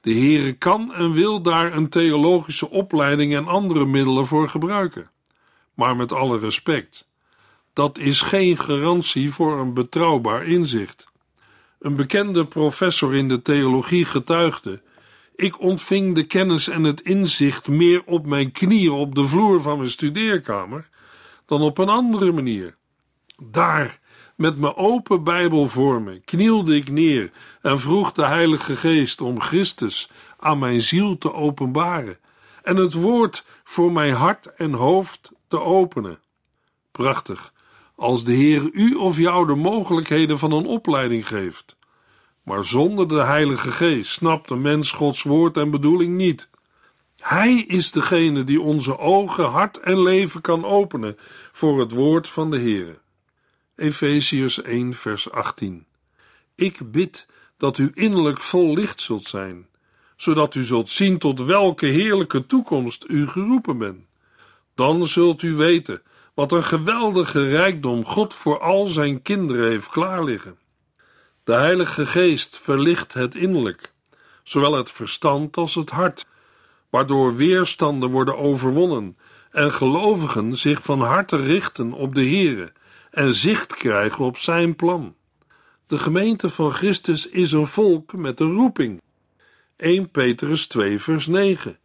de 0.00 0.12
Heere 0.12 0.52
kan 0.52 0.94
en 0.94 1.12
wil 1.12 1.42
daar 1.42 1.72
een 1.72 1.88
theologische 1.88 2.70
opleiding 2.70 3.34
en 3.34 3.46
andere 3.46 3.86
middelen 3.86 4.26
voor 4.26 4.48
gebruiken. 4.48 5.10
Maar 5.74 5.96
met 5.96 6.12
alle 6.12 6.38
respect, 6.38 7.08
dat 7.72 7.98
is 7.98 8.20
geen 8.20 8.58
garantie 8.58 9.32
voor 9.32 9.58
een 9.58 9.74
betrouwbaar 9.74 10.46
inzicht. 10.46 11.10
Een 11.82 11.96
bekende 11.96 12.46
professor 12.46 13.14
in 13.14 13.28
de 13.28 13.42
theologie 13.42 14.04
getuigde: 14.04 14.82
Ik 15.36 15.60
ontving 15.60 16.14
de 16.14 16.24
kennis 16.24 16.68
en 16.68 16.84
het 16.84 17.00
inzicht 17.00 17.68
meer 17.68 18.02
op 18.04 18.26
mijn 18.26 18.52
knieën 18.52 18.92
op 18.92 19.14
de 19.14 19.26
vloer 19.26 19.62
van 19.62 19.76
mijn 19.76 19.90
studeerkamer 19.90 20.88
dan 21.46 21.60
op 21.60 21.78
een 21.78 21.88
andere 21.88 22.32
manier. 22.32 22.76
Daar, 23.42 24.00
met 24.36 24.58
mijn 24.58 24.76
open 24.76 25.24
Bijbel 25.24 25.68
voor 25.68 26.02
me, 26.02 26.20
knielde 26.24 26.76
ik 26.76 26.90
neer 26.90 27.30
en 27.62 27.80
vroeg 27.80 28.12
de 28.12 28.24
Heilige 28.24 28.76
Geest 28.76 29.20
om 29.20 29.40
Christus 29.40 30.10
aan 30.38 30.58
mijn 30.58 30.82
ziel 30.82 31.18
te 31.18 31.32
openbaren 31.32 32.18
en 32.62 32.76
het 32.76 32.92
woord 32.92 33.44
voor 33.64 33.92
mijn 33.92 34.14
hart 34.14 34.54
en 34.54 34.72
hoofd 34.72 35.32
te 35.48 35.60
openen. 35.60 36.18
Prachtig, 36.90 37.52
als 38.02 38.24
de 38.24 38.32
Heer 38.32 38.70
u 38.72 38.94
of 38.94 39.18
jou 39.18 39.46
de 39.46 39.54
mogelijkheden 39.54 40.38
van 40.38 40.52
een 40.52 40.66
opleiding 40.66 41.28
geeft. 41.28 41.76
Maar 42.42 42.64
zonder 42.64 43.08
de 43.08 43.20
Heilige 43.20 43.70
Geest 43.70 44.10
snapt 44.10 44.48
de 44.48 44.56
mens 44.56 44.90
Gods 44.90 45.22
woord 45.22 45.56
en 45.56 45.70
bedoeling 45.70 46.16
niet. 46.16 46.48
Hij 47.16 47.54
is 47.54 47.90
degene 47.90 48.44
die 48.44 48.60
onze 48.60 48.98
ogen, 48.98 49.44
hart 49.44 49.80
en 49.80 50.02
leven 50.02 50.40
kan 50.40 50.64
openen 50.64 51.16
voor 51.52 51.80
het 51.80 51.90
woord 51.90 52.28
van 52.28 52.50
de 52.50 52.58
Heer. 52.58 53.00
Efeziërs 53.76 54.62
1, 54.62 54.94
vers 54.94 55.30
18. 55.30 55.86
Ik 56.54 56.90
bid 56.90 57.26
dat 57.56 57.78
u 57.78 57.90
innerlijk 57.94 58.40
vol 58.40 58.74
licht 58.74 59.00
zult 59.00 59.24
zijn, 59.24 59.66
zodat 60.16 60.54
u 60.54 60.62
zult 60.62 60.88
zien 60.88 61.18
tot 61.18 61.44
welke 61.44 61.86
heerlijke 61.86 62.46
toekomst 62.46 63.04
u 63.08 63.26
geroepen 63.26 63.78
bent. 63.78 64.04
Dan 64.74 65.06
zult 65.06 65.42
u 65.42 65.54
weten 65.54 66.02
wat 66.34 66.52
een 66.52 66.64
geweldige 66.64 67.48
rijkdom 67.48 68.04
God 68.04 68.34
voor 68.34 68.60
al 68.60 68.86
zijn 68.86 69.22
kinderen 69.22 69.68
heeft 69.68 69.88
klaarliggen. 69.88 70.58
De 71.44 71.52
Heilige 71.52 72.06
Geest 72.06 72.58
verlicht 72.58 73.12
het 73.12 73.34
innerlijk, 73.34 73.92
zowel 74.42 74.72
het 74.72 74.90
verstand 74.90 75.56
als 75.56 75.74
het 75.74 75.90
hart, 75.90 76.26
waardoor 76.90 77.36
weerstanden 77.36 78.10
worden 78.10 78.38
overwonnen 78.38 79.16
en 79.50 79.72
gelovigen 79.72 80.56
zich 80.56 80.82
van 80.82 81.00
harte 81.00 81.36
richten 81.36 81.92
op 81.92 82.14
de 82.14 82.24
Heere 82.24 82.72
en 83.10 83.34
zicht 83.34 83.74
krijgen 83.74 84.24
op 84.24 84.38
zijn 84.38 84.76
plan. 84.76 85.14
De 85.86 85.98
gemeente 85.98 86.48
van 86.48 86.70
Christus 86.70 87.28
is 87.28 87.52
een 87.52 87.66
volk 87.66 88.12
met 88.12 88.40
een 88.40 88.52
roeping. 88.52 89.02
1 89.76 90.10
Petrus 90.10 90.66
2 90.66 90.98
vers 90.98 91.26
9 91.26 91.78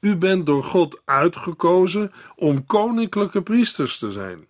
U 0.00 0.16
bent 0.16 0.46
door 0.46 0.64
God 0.64 1.00
uitgekozen 1.04 2.12
om 2.36 2.66
koninklijke 2.66 3.42
priesters 3.42 3.98
te 3.98 4.12
zijn. 4.12 4.46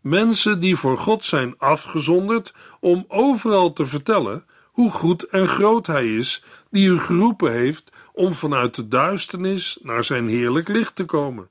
Mensen 0.00 0.60
die 0.60 0.76
voor 0.76 0.98
God 0.98 1.24
zijn 1.24 1.54
afgezonderd 1.58 2.54
om 2.80 3.04
overal 3.08 3.72
te 3.72 3.86
vertellen 3.86 4.44
hoe 4.64 4.90
goed 4.90 5.22
en 5.22 5.48
groot 5.48 5.86
Hij 5.86 6.16
is, 6.16 6.44
die 6.70 6.88
u 6.88 6.98
geroepen 6.98 7.52
heeft 7.52 7.92
om 8.12 8.34
vanuit 8.34 8.74
de 8.74 8.88
duisternis 8.88 9.78
naar 9.82 10.04
zijn 10.04 10.28
heerlijk 10.28 10.68
licht 10.68 10.96
te 10.96 11.04
komen. 11.04 11.48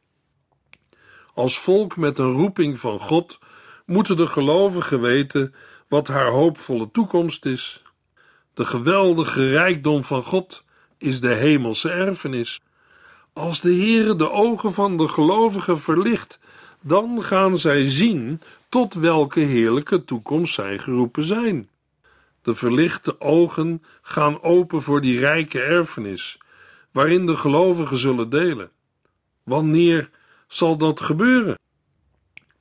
Als 1.34 1.60
volk 1.60 1.98
met 1.98 2.20
een 2.20 2.32
roeping 2.32 2.80
van 2.80 3.00
God 3.00 3.40
moeten 3.86 4.18
de 4.18 4.28
gelovigen 4.28 5.02
weten 5.02 5.54
wat 5.88 6.08
haar 6.08 6.32
hoopvolle 6.32 6.92
toekomst 6.92 7.46
is. 7.46 7.84
De 8.54 8.66
geweldige 8.66 9.50
rijkdom 9.50 10.04
van 10.04 10.24
God 10.24 10.64
is 10.98 11.20
de 11.20 11.34
hemelse 11.34 11.90
erfenis. 11.90 12.62
Als 13.38 13.62
de 13.62 13.74
Heere 13.74 14.16
de 14.16 14.32
ogen 14.32 14.74
van 14.74 14.98
de 14.98 15.08
gelovigen 15.08 15.80
verlicht, 15.80 16.40
dan 16.82 17.24
gaan 17.24 17.58
zij 17.58 17.90
zien 17.90 18.42
tot 18.70 18.94
welke 18.94 19.40
heerlijke 19.40 20.04
toekomst 20.04 20.54
zij 20.54 20.78
geroepen 20.78 21.24
zijn. 21.24 21.70
De 22.42 22.56
verlichte 22.56 23.22
ogen 23.22 23.84
gaan 24.02 24.42
open 24.42 24.82
voor 24.82 25.02
die 25.02 25.20
rijke 25.20 25.62
erfenis, 25.62 26.38
waarin 26.92 27.26
de 27.26 27.36
gelovigen 27.36 27.98
zullen 27.98 28.30
delen. 28.30 28.72
Wanneer 29.44 30.10
zal 30.48 30.78
dat 30.78 31.02
gebeuren? 31.02 31.60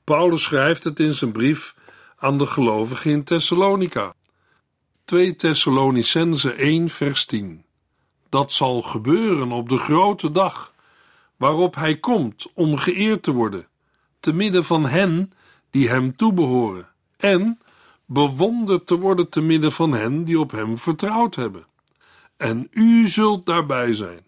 Paulus 0.03 0.43
schrijft 0.43 0.83
het 0.83 0.99
in 0.99 1.13
zijn 1.13 1.31
brief 1.31 1.75
aan 2.17 2.37
de 2.37 2.45
gelovigen 2.45 3.11
in 3.11 3.23
Thessalonica. 3.23 4.13
2 5.05 5.35
Thessalonicense 5.35 6.51
1 6.51 6.89
vers 6.89 7.25
10 7.25 7.65
Dat 8.29 8.51
zal 8.51 8.81
gebeuren 8.81 9.51
op 9.51 9.69
de 9.69 9.77
grote 9.77 10.31
dag, 10.31 10.73
waarop 11.37 11.75
hij 11.75 11.97
komt 11.97 12.47
om 12.53 12.77
geëerd 12.77 13.23
te 13.23 13.31
worden, 13.31 13.67
te 14.19 14.33
midden 14.33 14.63
van 14.63 14.85
hen 14.85 15.33
die 15.69 15.89
hem 15.89 16.15
toebehoren, 16.15 16.87
en 17.17 17.59
bewonderd 18.05 18.87
te 18.87 18.97
worden 18.99 19.29
te 19.29 19.41
midden 19.41 19.71
van 19.71 19.91
hen 19.91 20.23
die 20.23 20.39
op 20.39 20.51
hem 20.51 20.77
vertrouwd 20.77 21.35
hebben. 21.35 21.65
En 22.37 22.67
u 22.71 23.07
zult 23.07 23.45
daarbij 23.45 23.93
zijn, 23.93 24.25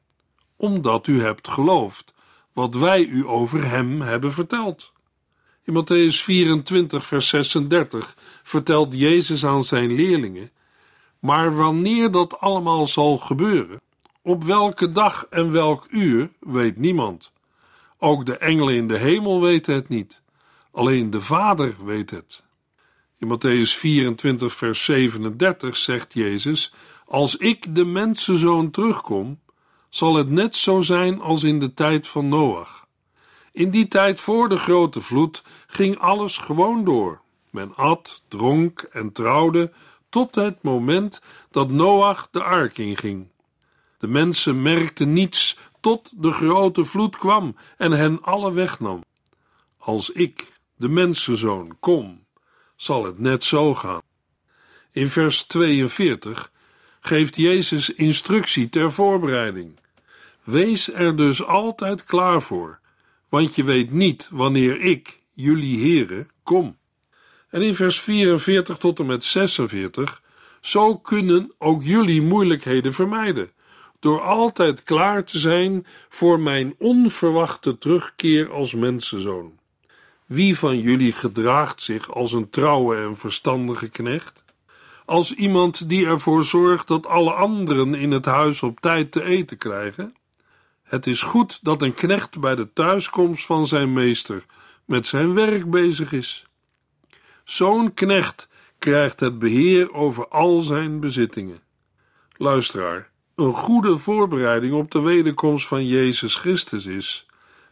omdat 0.55 1.07
u 1.07 1.21
hebt 1.21 1.47
geloofd 1.47 2.13
wat 2.53 2.75
wij 2.75 3.05
u 3.05 3.27
over 3.27 3.69
hem 3.69 4.01
hebben 4.01 4.33
verteld. 4.33 4.91
In 5.63 5.73
Matthäus 5.73 6.23
24, 6.23 7.05
vers 7.05 7.27
36 7.27 8.15
vertelt 8.43 8.93
Jezus 8.93 9.45
aan 9.45 9.63
zijn 9.63 9.91
leerlingen: 9.91 10.51
Maar 11.19 11.55
wanneer 11.55 12.11
dat 12.11 12.39
allemaal 12.39 12.87
zal 12.87 13.17
gebeuren, 13.17 13.81
op 14.29 14.43
welke 14.43 14.91
dag 14.91 15.25
en 15.29 15.51
welk 15.51 15.87
uur, 15.89 16.29
weet 16.39 16.77
niemand. 16.77 17.31
Ook 17.97 18.25
de 18.25 18.37
engelen 18.37 18.75
in 18.75 18.87
de 18.87 18.97
hemel 18.97 19.41
weten 19.41 19.73
het 19.73 19.89
niet, 19.89 20.21
alleen 20.71 21.09
de 21.09 21.21
Vader 21.21 21.75
weet 21.85 22.09
het. 22.09 22.43
In 23.17 23.27
Matthäus 23.27 23.77
24, 23.77 24.53
vers 24.53 24.83
37 24.83 25.77
zegt 25.77 26.13
Jezus: 26.13 26.73
Als 27.05 27.35
ik 27.35 27.75
de 27.75 27.85
mensenzoon 27.85 28.71
terugkom, 28.71 29.39
zal 29.89 30.15
het 30.15 30.29
net 30.29 30.55
zo 30.55 30.81
zijn 30.81 31.21
als 31.21 31.43
in 31.43 31.59
de 31.59 31.73
tijd 31.73 32.07
van 32.07 32.27
Noach. 32.27 32.87
In 33.51 33.71
die 33.71 33.87
tijd 33.87 34.19
voor 34.19 34.49
de 34.49 34.57
grote 34.57 35.01
vloed 35.01 35.43
ging 35.67 35.97
alles 35.97 36.37
gewoon 36.37 36.83
door. 36.83 37.21
Men 37.49 37.75
at, 37.75 38.21
dronk 38.27 38.81
en 38.81 39.11
trouwde 39.11 39.71
tot 40.09 40.35
het 40.35 40.63
moment 40.63 41.21
dat 41.51 41.69
Noach 41.69 42.27
de 42.31 42.43
ark 42.43 42.77
inging. 42.77 43.27
De 43.99 44.07
mensen 44.07 44.61
merkten 44.61 45.13
niets 45.13 45.57
tot 45.79 46.11
de 46.15 46.31
grote 46.31 46.85
vloed 46.85 47.17
kwam 47.17 47.55
en 47.77 47.91
hen 47.91 48.21
alle 48.21 48.51
wegnam. 48.51 49.03
Als 49.77 50.09
ik, 50.11 50.51
de 50.75 50.89
mensenzoon, 50.89 51.77
kom, 51.79 52.25
zal 52.75 53.05
het 53.05 53.19
net 53.19 53.43
zo 53.43 53.75
gaan. 53.75 54.01
In 54.91 55.09
vers 55.09 55.43
42 55.43 56.51
geeft 56.99 57.35
Jezus 57.35 57.93
instructie 57.93 58.69
ter 58.69 58.91
voorbereiding. 58.91 59.79
Wees 60.43 60.93
er 60.93 61.15
dus 61.15 61.45
altijd 61.45 62.03
klaar 62.03 62.41
voor, 62.41 62.79
want 63.29 63.55
je 63.55 63.63
weet 63.63 63.91
niet 63.91 64.27
wanneer 64.31 64.79
ik, 64.79 65.19
jullie 65.33 65.79
heren, 65.79 66.29
kom. 66.43 66.77
En 67.49 67.61
in 67.61 67.75
vers 67.75 67.99
44 67.99 68.77
tot 68.77 68.99
en 68.99 69.05
met 69.05 69.23
46, 69.23 70.21
zo 70.61 70.97
kunnen 70.97 71.53
ook 71.57 71.83
jullie 71.83 72.21
moeilijkheden 72.21 72.93
vermijden, 72.93 73.51
door 73.99 74.21
altijd 74.21 74.83
klaar 74.83 75.23
te 75.23 75.39
zijn 75.39 75.85
voor 76.09 76.39
mijn 76.39 76.75
onverwachte 76.77 77.77
terugkeer 77.77 78.51
als 78.51 78.73
mensenzoon. 78.73 79.59
Wie 80.25 80.57
van 80.57 80.79
jullie 80.79 81.11
gedraagt 81.11 81.81
zich 81.81 82.13
als 82.13 82.31
een 82.31 82.49
trouwe 82.49 82.95
en 82.95 83.17
verstandige 83.17 83.89
knecht? 83.89 84.43
Als 85.05 85.33
iemand 85.33 85.89
die 85.89 86.05
ervoor 86.05 86.43
zorgt 86.43 86.87
dat 86.87 87.05
alle 87.07 87.31
anderen 87.31 87.93
in 87.95 88.11
het 88.11 88.25
huis 88.25 88.63
op 88.63 88.79
tijd 88.79 89.11
te 89.11 89.23
eten 89.23 89.57
krijgen? 89.57 90.15
Het 90.83 91.07
is 91.07 91.21
goed 91.21 91.59
dat 91.61 91.81
een 91.81 91.93
knecht 91.93 92.39
bij 92.39 92.55
de 92.55 92.73
thuiskomst 92.73 93.45
van 93.45 93.67
zijn 93.67 93.93
meester 93.93 94.45
met 94.85 95.07
zijn 95.07 95.33
werk 95.33 95.69
bezig 95.69 96.11
is. 96.11 96.47
Zo'n 97.43 97.93
knecht 97.93 98.47
krijgt 98.79 99.19
het 99.19 99.39
beheer 99.39 99.93
over 99.93 100.27
al 100.27 100.61
zijn 100.61 100.99
bezittingen. 100.99 101.61
Luisteraar, 102.37 103.08
een 103.39 103.53
goede 103.53 103.97
voorbereiding 103.97 104.73
op 104.73 104.91
de 104.91 105.01
wederkomst 105.01 105.67
van 105.67 105.87
Jezus 105.87 106.35
Christus 106.35 106.85
is 106.85 107.25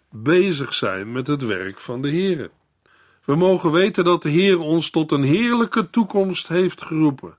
bezig 0.10 0.74
zijn 0.74 1.12
met 1.12 1.28
het 1.28 1.46
werk 1.46 1.80
van 1.80 2.02
de 2.02 2.10
Heer. 2.10 2.50
We 3.26 3.36
mogen 3.36 3.72
weten 3.72 4.04
dat 4.04 4.22
de 4.22 4.30
Heer 4.30 4.60
ons 4.60 4.90
tot 4.90 5.12
een 5.12 5.24
heerlijke 5.24 5.90
toekomst 5.90 6.48
heeft 6.48 6.82
geroepen. 6.82 7.38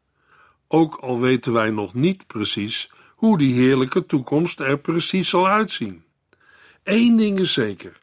Ook 0.68 0.94
al 0.94 1.20
weten 1.20 1.52
wij 1.52 1.70
nog 1.70 1.94
niet 1.94 2.26
precies 2.26 2.90
hoe 3.14 3.38
die 3.38 3.54
heerlijke 3.54 4.06
toekomst 4.06 4.60
er 4.60 4.78
precies 4.78 5.28
zal 5.28 5.48
uitzien. 5.48 6.02
Eén 6.84 7.16
ding 7.16 7.38
is 7.38 7.52
zeker: 7.52 8.00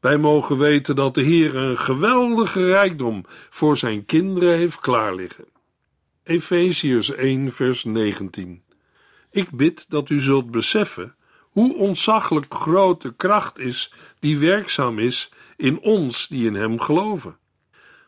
wij 0.00 0.18
mogen 0.18 0.58
weten 0.58 0.96
dat 0.96 1.14
de 1.14 1.22
Heer 1.22 1.56
een 1.56 1.78
geweldige 1.78 2.66
rijkdom 2.66 3.24
voor 3.50 3.76
zijn 3.76 4.04
kinderen 4.04 4.56
heeft 4.56 4.80
klaarliggen. 4.80 5.44
Efeziërs 6.22 7.10
1, 7.10 7.52
vers 7.52 7.84
19. 7.84 8.62
Ik 9.30 9.50
bid 9.50 9.90
dat 9.90 10.10
u 10.10 10.20
zult 10.20 10.50
beseffen 10.50 11.14
hoe 11.40 11.76
ontzaglijk 11.76 12.54
groot 12.54 13.02
de 13.02 13.14
kracht 13.14 13.58
is 13.58 13.92
die 14.20 14.38
werkzaam 14.38 14.98
is 14.98 15.32
in 15.56 15.80
ons 15.80 16.28
die 16.28 16.46
in 16.46 16.54
Hem 16.54 16.80
geloven. 16.80 17.38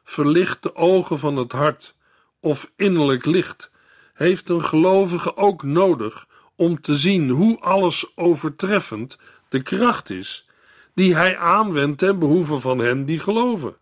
Verlicht 0.05 0.63
de 0.63 0.75
ogen 0.75 1.19
van 1.19 1.37
het 1.37 1.53
hart 1.53 1.95
of 2.41 2.73
innerlijk 2.77 3.25
licht 3.25 3.71
heeft 4.15 4.49
een 4.49 4.65
gelovige 4.65 5.37
ook 5.37 5.63
nodig 5.63 6.27
om 6.57 6.81
te 6.81 6.97
zien 6.97 7.31
hoe 7.31 7.61
alles 7.61 8.17
overtreffend 8.17 9.19
de 9.49 9.63
kracht 9.63 10.11
is 10.11 10.47
die 10.95 11.15
hij 11.15 11.39
aanwendt 11.39 11.99
ten 11.99 12.19
behoeve 12.19 12.59
van 12.59 12.79
hen 12.79 13.05
die 13.05 13.19
geloven. 13.19 13.77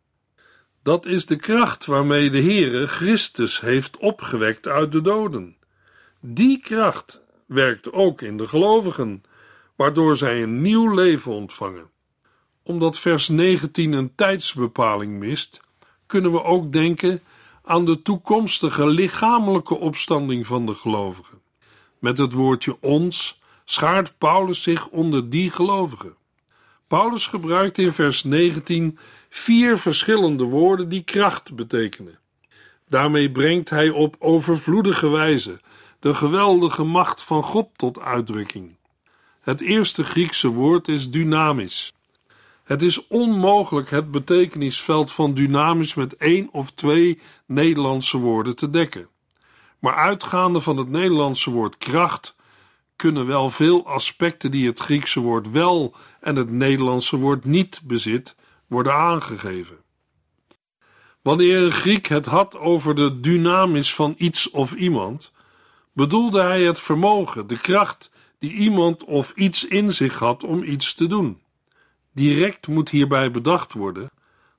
Dat 0.83 1.07
is 1.07 1.26
de 1.26 1.37
kracht 1.37 1.87
waarmee 1.87 2.31
de 2.31 2.42
Heere 2.42 2.87
Christus 2.87 3.61
heeft 3.61 3.96
opgewekt 3.96 4.66
uit 4.66 4.92
de 4.92 5.00
doden. 5.00 5.57
Die 6.20 6.59
kracht 6.59 7.20
werkt 7.50 7.92
ook 7.92 8.22
in 8.22 8.36
de 8.36 8.48
gelovigen, 8.48 9.22
waardoor 9.76 10.16
zij 10.16 10.42
een 10.42 10.62
nieuw 10.62 10.94
leven 10.94 11.32
ontvangen. 11.32 11.90
Omdat 12.62 12.98
vers 12.98 13.28
19 13.28 13.92
een 13.92 14.14
tijdsbepaling 14.14 15.18
mist, 15.18 15.60
kunnen 16.06 16.32
we 16.32 16.42
ook 16.42 16.72
denken 16.72 17.22
aan 17.64 17.84
de 17.84 18.02
toekomstige 18.02 18.86
lichamelijke 18.86 19.74
opstanding 19.74 20.46
van 20.46 20.66
de 20.66 20.74
gelovigen. 20.74 21.40
Met 21.98 22.18
het 22.18 22.32
woordje 22.32 22.76
ons 22.80 23.40
schaart 23.64 24.18
Paulus 24.18 24.62
zich 24.62 24.88
onder 24.88 25.30
die 25.30 25.50
gelovigen. 25.50 26.16
Paulus 26.86 27.26
gebruikt 27.26 27.78
in 27.78 27.92
vers 27.92 28.24
19 28.24 28.98
vier 29.28 29.78
verschillende 29.78 30.44
woorden 30.44 30.88
die 30.88 31.02
kracht 31.02 31.54
betekenen. 31.54 32.18
Daarmee 32.88 33.30
brengt 33.30 33.70
hij 33.70 33.90
op 33.90 34.16
overvloedige 34.18 35.08
wijze 35.08 35.60
de 36.00 36.14
geweldige 36.14 36.82
macht 36.82 37.22
van 37.22 37.42
God 37.42 37.68
tot 37.76 38.00
uitdrukking. 38.00 38.76
Het 39.40 39.60
eerste 39.60 40.04
Griekse 40.04 40.48
woord 40.48 40.88
is 40.88 41.10
dynamisch. 41.10 41.92
Het 42.64 42.82
is 42.82 43.06
onmogelijk 43.06 43.90
het 43.90 44.10
betekenisveld 44.10 45.12
van 45.12 45.34
dynamisch 45.34 45.94
met 45.94 46.16
één 46.16 46.48
of 46.52 46.70
twee 46.70 47.20
Nederlandse 47.46 48.18
woorden 48.18 48.56
te 48.56 48.70
dekken. 48.70 49.08
Maar 49.78 49.94
uitgaande 49.94 50.60
van 50.60 50.76
het 50.76 50.88
Nederlandse 50.88 51.50
woord 51.50 51.76
kracht 51.76 52.34
kunnen 52.96 53.26
wel 53.26 53.50
veel 53.50 53.86
aspecten 53.86 54.50
die 54.50 54.66
het 54.66 54.78
Griekse 54.78 55.20
woord 55.20 55.50
wel 55.50 55.94
en 56.20 56.36
het 56.36 56.50
Nederlandse 56.50 57.16
woord 57.16 57.44
niet 57.44 57.80
bezit, 57.84 58.36
worden 58.66 58.94
aangegeven. 58.94 59.76
Wanneer 61.22 61.62
een 61.62 61.72
Griek 61.72 62.06
het 62.06 62.26
had 62.26 62.58
over 62.58 62.94
de 62.94 63.20
dynamis 63.20 63.94
van 63.94 64.14
iets 64.18 64.50
of 64.50 64.74
iemand, 64.74 65.32
bedoelde 65.92 66.40
hij 66.40 66.62
het 66.62 66.81
vermogen, 66.81 67.46
de 67.46 67.59
kracht 67.59 68.11
die 68.38 68.53
iemand 68.53 69.05
of 69.05 69.33
iets 69.35 69.66
in 69.66 69.92
zich 69.92 70.18
had 70.18 70.44
om 70.44 70.62
iets 70.62 70.94
te 70.94 71.07
doen. 71.07 71.40
Direct 72.12 72.66
moet 72.66 72.90
hierbij 72.90 73.31
bedacht 73.31 73.72
worden 73.72 74.11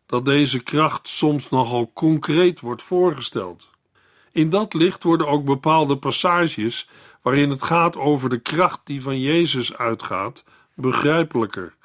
dat 0.05 0.25
deze 0.25 0.59
kracht 0.59 1.07
soms 1.07 1.49
nogal 1.49 1.91
concreet 1.93 2.59
wordt 2.59 2.81
voorgesteld. 2.81 3.69
In 4.31 4.49
dat 4.49 4.73
licht 4.73 5.03
worden 5.03 5.27
ook 5.27 5.45
bepaalde 5.45 5.97
passages 5.97 6.89
waarin 7.21 7.49
het 7.49 7.63
gaat 7.63 7.97
over 7.97 8.29
de 8.29 8.39
kracht 8.39 8.79
die 8.83 9.01
van 9.01 9.19
Jezus 9.19 9.77
uitgaat, 9.77 10.43
begrijpelijker. 10.75 11.75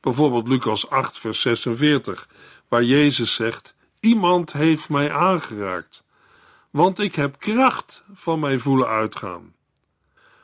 Bijvoorbeeld 0.00 0.48
Lucas 0.48 0.90
8, 0.90 1.18
vers 1.18 1.40
46, 1.40 2.28
waar 2.68 2.84
Jezus 2.84 3.34
zegt: 3.34 3.74
Iemand 4.00 4.52
heeft 4.52 4.88
mij 4.88 5.12
aangeraakt, 5.12 6.04
want 6.70 6.98
ik 6.98 7.14
heb 7.14 7.38
kracht 7.38 8.04
van 8.12 8.40
mij 8.40 8.58
voelen 8.58 8.88
uitgaan. 8.88 9.54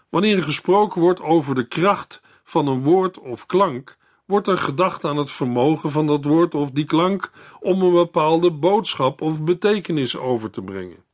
Wanneer 0.09 0.37
er 0.37 0.43
gesproken 0.43 1.01
wordt 1.01 1.21
over 1.21 1.55
de 1.55 1.67
kracht 1.67 2.21
van 2.45 2.67
een 2.67 2.83
woord 2.83 3.19
of 3.19 3.47
klank, 3.47 3.97
wordt 4.25 4.49
er 4.49 4.59
gedacht 4.59 5.05
aan 5.05 5.17
het 5.17 5.31
vermogen 5.31 5.91
van 5.91 6.07
dat 6.07 6.25
woord 6.25 6.55
of 6.55 6.71
die 6.71 6.85
klank 6.85 7.31
om 7.61 7.83
een 7.83 7.93
bepaalde 7.93 8.51
boodschap 8.51 9.21
of 9.21 9.43
betekenis 9.43 10.17
over 10.17 10.51
te 10.51 10.63
brengen. 10.63 11.05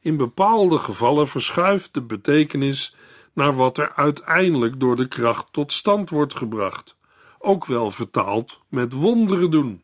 In 0.00 0.16
bepaalde 0.16 0.78
gevallen 0.78 1.28
verschuift 1.28 1.94
de 1.94 2.02
betekenis 2.02 2.96
naar 3.32 3.54
wat 3.54 3.78
er 3.78 3.92
uiteindelijk 3.94 4.80
door 4.80 4.96
de 4.96 5.08
kracht 5.08 5.46
tot 5.50 5.72
stand 5.72 6.10
wordt 6.10 6.36
gebracht, 6.36 6.96
ook 7.38 7.66
wel 7.66 7.90
vertaald 7.90 8.60
met 8.68 8.92
wonderen 8.92 9.50
doen. 9.50 9.82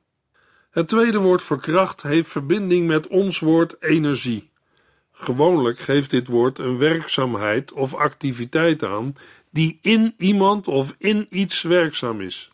Het 0.71 0.89
tweede 0.89 1.19
woord 1.19 1.43
voor 1.43 1.61
kracht 1.61 2.03
heeft 2.03 2.31
verbinding 2.31 2.87
met 2.87 3.09
ons 3.09 3.39
woord 3.39 3.83
energie. 3.83 4.50
Gewoonlijk 5.23 5.79
geeft 5.79 6.11
dit 6.11 6.29
woord 6.29 6.59
een 6.59 6.79
werkzaamheid 6.79 7.73
of 7.73 7.95
activiteit 7.95 8.85
aan 8.85 9.17
die 9.51 9.79
in 9.83 10.15
iemand 10.19 10.69
of 10.69 10.95
in 10.99 11.27
iets 11.31 11.63
werkzaam 11.63 12.21
is. 12.21 12.51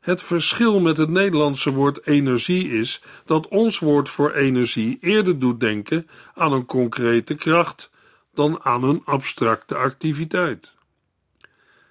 Het 0.00 0.22
verschil 0.22 0.80
met 0.80 0.96
het 0.96 1.08
Nederlandse 1.08 1.70
woord 1.72 2.06
energie 2.06 2.70
is 2.70 3.02
dat 3.24 3.48
ons 3.48 3.78
woord 3.78 4.08
voor 4.08 4.32
energie 4.32 4.98
eerder 5.00 5.38
doet 5.38 5.60
denken 5.60 6.08
aan 6.34 6.52
een 6.52 6.66
concrete 6.66 7.34
kracht 7.34 7.90
dan 8.34 8.60
aan 8.62 8.82
een 8.82 9.02
abstracte 9.04 9.74
activiteit. 9.74 10.72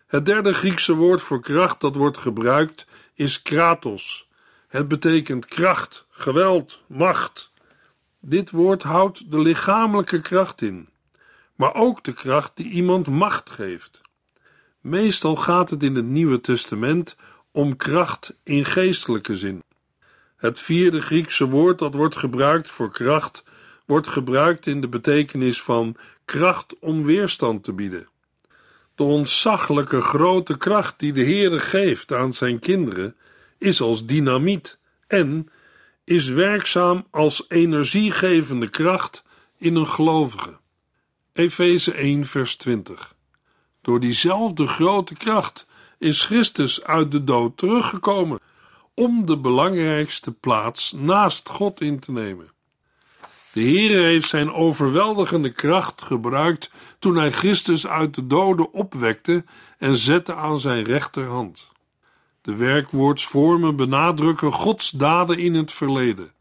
Het 0.08 0.26
derde 0.26 0.54
Griekse 0.54 0.96
woord 0.96 1.22
voor 1.22 1.42
kracht 1.42 1.82
dat 1.82 1.96
wordt 1.96 2.18
gebruikt 2.18 2.86
is 3.14 3.42
kratos. 3.42 4.28
Het 4.68 4.88
betekent 4.88 5.46
kracht, 5.46 6.06
geweld, 6.10 6.80
macht. 6.88 7.49
Dit 8.20 8.50
woord 8.52 8.84
houdt 8.84 9.32
de 9.32 9.40
lichamelijke 9.40 10.22
kracht 10.22 10.62
in, 10.62 10.90
maar 11.56 11.74
ook 11.76 12.04
de 12.04 12.14
kracht 12.14 12.52
die 12.54 12.70
iemand 12.70 13.08
macht 13.08 13.50
geeft. 13.50 14.02
Meestal 14.82 15.36
gaat 15.36 15.70
het 15.70 15.84
in 15.84 15.96
het 15.96 16.06
Nieuwe 16.06 16.42
Testament 16.42 17.16
om 17.52 17.76
kracht 17.76 18.34
in 18.44 18.66
geestelijke 18.66 19.36
zin. 19.36 19.64
Het 20.36 20.60
vierde 20.60 21.02
Griekse 21.02 21.50
woord 21.50 21.80
dat 21.80 21.94
wordt 21.94 22.16
gebruikt 22.16 22.70
voor 22.70 22.92
kracht 22.92 23.44
wordt 23.86 24.08
gebruikt 24.08 24.66
in 24.68 24.82
de 24.82 24.88
betekenis 24.88 25.62
van 25.62 25.96
kracht 26.26 26.80
om 26.80 27.06
weerstand 27.06 27.64
te 27.64 27.74
bieden. 27.74 28.08
De 28.96 29.04
ontzaglijke 29.04 30.02
grote 30.02 30.58
kracht 30.58 31.00
die 31.00 31.14
de 31.14 31.24
Heere 31.24 31.60
geeft 31.60 32.14
aan 32.14 32.34
zijn 32.34 32.60
kinderen 32.60 33.16
is 33.58 33.82
als 33.82 34.06
dynamiet 34.06 34.78
en 35.08 35.48
is 36.10 36.28
werkzaam 36.28 37.06
als 37.12 37.46
energiegevende 37.48 38.70
kracht 38.70 39.24
in 39.58 39.76
een 39.76 39.88
gelovige. 39.88 40.58
Efeze 41.34 41.94
1 41.94 42.26
vers 42.26 42.56
20 42.56 43.16
Door 43.82 44.00
diezelfde 44.00 44.68
grote 44.68 45.14
kracht 45.14 45.68
is 45.98 46.24
Christus 46.24 46.84
uit 46.84 47.12
de 47.12 47.24
dood 47.24 47.58
teruggekomen 47.58 48.40
om 48.94 49.26
de 49.26 49.38
belangrijkste 49.38 50.32
plaats 50.32 50.92
naast 50.92 51.50
God 51.50 51.82
in 51.82 52.00
te 52.00 52.12
nemen. 52.12 52.52
De 53.54 53.62
Heere 53.62 54.02
heeft 54.02 54.30
zijn 54.30 54.54
overweldigende 54.54 55.52
kracht 55.52 56.02
gebruikt 56.02 56.72
toen 57.00 57.16
hij 57.16 57.32
Christus 57.32 57.88
uit 57.88 58.16
de 58.16 58.28
doden 58.28 58.74
opwekte 58.74 59.44
en 59.78 59.96
zette 59.96 60.36
aan 60.36 60.60
zijn 60.60 60.84
rechterhand. 60.84 61.69
De 62.50 62.56
werkwoordsvormen 62.56 63.76
benadrukken 63.76 64.52
Gods 64.52 64.90
daden 64.90 65.38
in 65.38 65.54
het 65.54 65.72
verleden, 65.72 66.32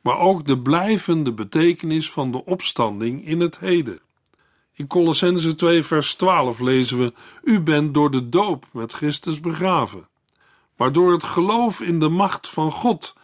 maar 0.00 0.18
ook 0.18 0.46
de 0.46 0.58
blijvende 0.58 1.32
betekenis 1.32 2.10
van 2.10 2.32
de 2.32 2.44
opstanding 2.44 3.26
in 3.26 3.40
het 3.40 3.58
heden. 3.58 4.00
In 4.72 4.86
Colossense 4.86 5.54
2 5.54 5.82
vers 5.82 6.14
12 6.14 6.60
lezen 6.60 6.98
we: 6.98 7.12
U 7.42 7.60
bent 7.60 7.94
door 7.94 8.10
de 8.10 8.28
doop 8.28 8.66
met 8.70 8.92
Christus 8.92 9.40
begraven, 9.40 10.08
maar 10.76 10.92
door 10.92 11.12
het 11.12 11.24
geloof 11.24 11.80
in 11.80 11.98
de 11.98 12.08
macht 12.08 12.48
van 12.48 12.70
God, 12.70 13.16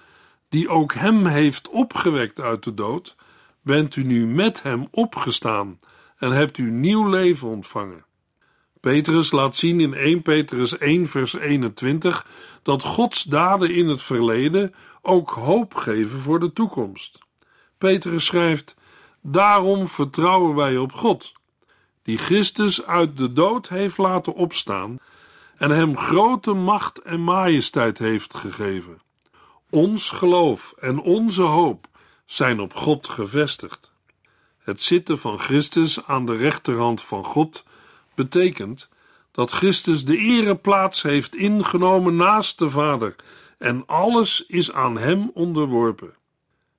die 0.49 0.69
ook 0.69 0.95
hem 0.95 1.27
heeft 1.27 1.69
opgewekt 1.69 2.41
uit 2.41 2.65
de 2.65 2.75
dood, 2.75 3.17
bent 3.63 3.97
u 3.97 4.05
nu 4.05 4.27
met 4.27 4.63
hem 4.63 4.89
opgestaan 4.91 5.79
en 6.19 6.31
hebt 6.31 6.59
u 6.59 6.71
nieuw 6.71 7.09
leven 7.09 7.49
ontvangen. 7.49 8.05
Petrus 8.81 9.31
laat 9.31 9.57
zien 9.57 9.81
in 9.81 9.95
1 9.95 10.23
Petrus 10.23 10.79
1 10.79 11.09
vers 11.09 11.39
21 11.39 12.27
dat 12.63 12.83
Gods 12.83 13.23
daden 13.23 13.75
in 13.75 13.89
het 13.89 14.03
verleden 14.03 14.75
ook 15.03 15.31
hoop 15.31 15.75
geven 15.75 16.19
voor 16.19 16.41
de 16.41 16.53
toekomst. 16.53 17.19
Petrus 17.79 18.25
schrijft: 18.25 18.75
Daarom 19.21 19.89
vertrouwen 19.89 20.55
wij 20.55 20.77
op 20.77 20.93
God, 20.93 21.33
die 22.03 22.19
Christus 22.19 22.87
uit 22.87 23.17
de 23.17 23.33
dood 23.33 23.69
heeft 23.69 23.99
laten 23.99 24.35
opstaan 24.35 24.99
en 25.57 25.71
hem 25.71 25.97
grote 25.97 26.53
macht 26.53 26.99
en 26.99 27.21
majesteit 27.21 27.99
heeft 27.99 28.35
gegeven. 28.35 29.01
Ons 29.71 30.11
geloof 30.11 30.75
en 30.79 31.01
onze 31.01 31.43
hoop 31.43 31.89
zijn 32.25 32.61
op 32.61 32.75
God 32.75 33.09
gevestigd. 33.09 33.93
Het 34.59 34.83
zitten 34.83 35.19
van 35.19 35.39
Christus 35.39 36.07
aan 36.07 36.27
de 36.27 36.37
rechterhand 36.37 37.03
van 37.03 37.25
God 37.25 37.65
betekent 38.19 38.89
dat 39.31 39.53
Christus 39.53 40.05
de 40.05 40.17
ereplaats 40.17 41.03
heeft 41.03 41.37
ingenomen 41.37 42.17
naast 42.17 42.59
de 42.59 42.71
Vader 42.71 43.17
en 43.59 43.87
alles 43.87 44.47
is 44.47 44.73
aan 44.73 44.99
hem 44.99 45.31
onderworpen. 45.35 46.15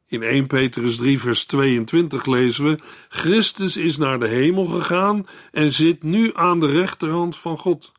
In 0.08 0.23
1 0.23 0.47
Petrus 0.47 0.97
3 0.97 1.19
vers 1.19 1.45
22 1.45 2.25
lezen 2.25 2.65
we: 2.65 2.80
Christus 3.10 3.78
is 3.78 3.97
naar 3.97 4.19
de 4.19 4.28
hemel 4.28 4.65
gegaan 4.65 5.28
en 5.52 5.71
zit 5.71 6.04
nu 6.04 6.32
aan 6.34 6.60
de 6.60 6.67
rechterhand 6.67 7.38
van 7.38 7.58
God. 7.58 7.91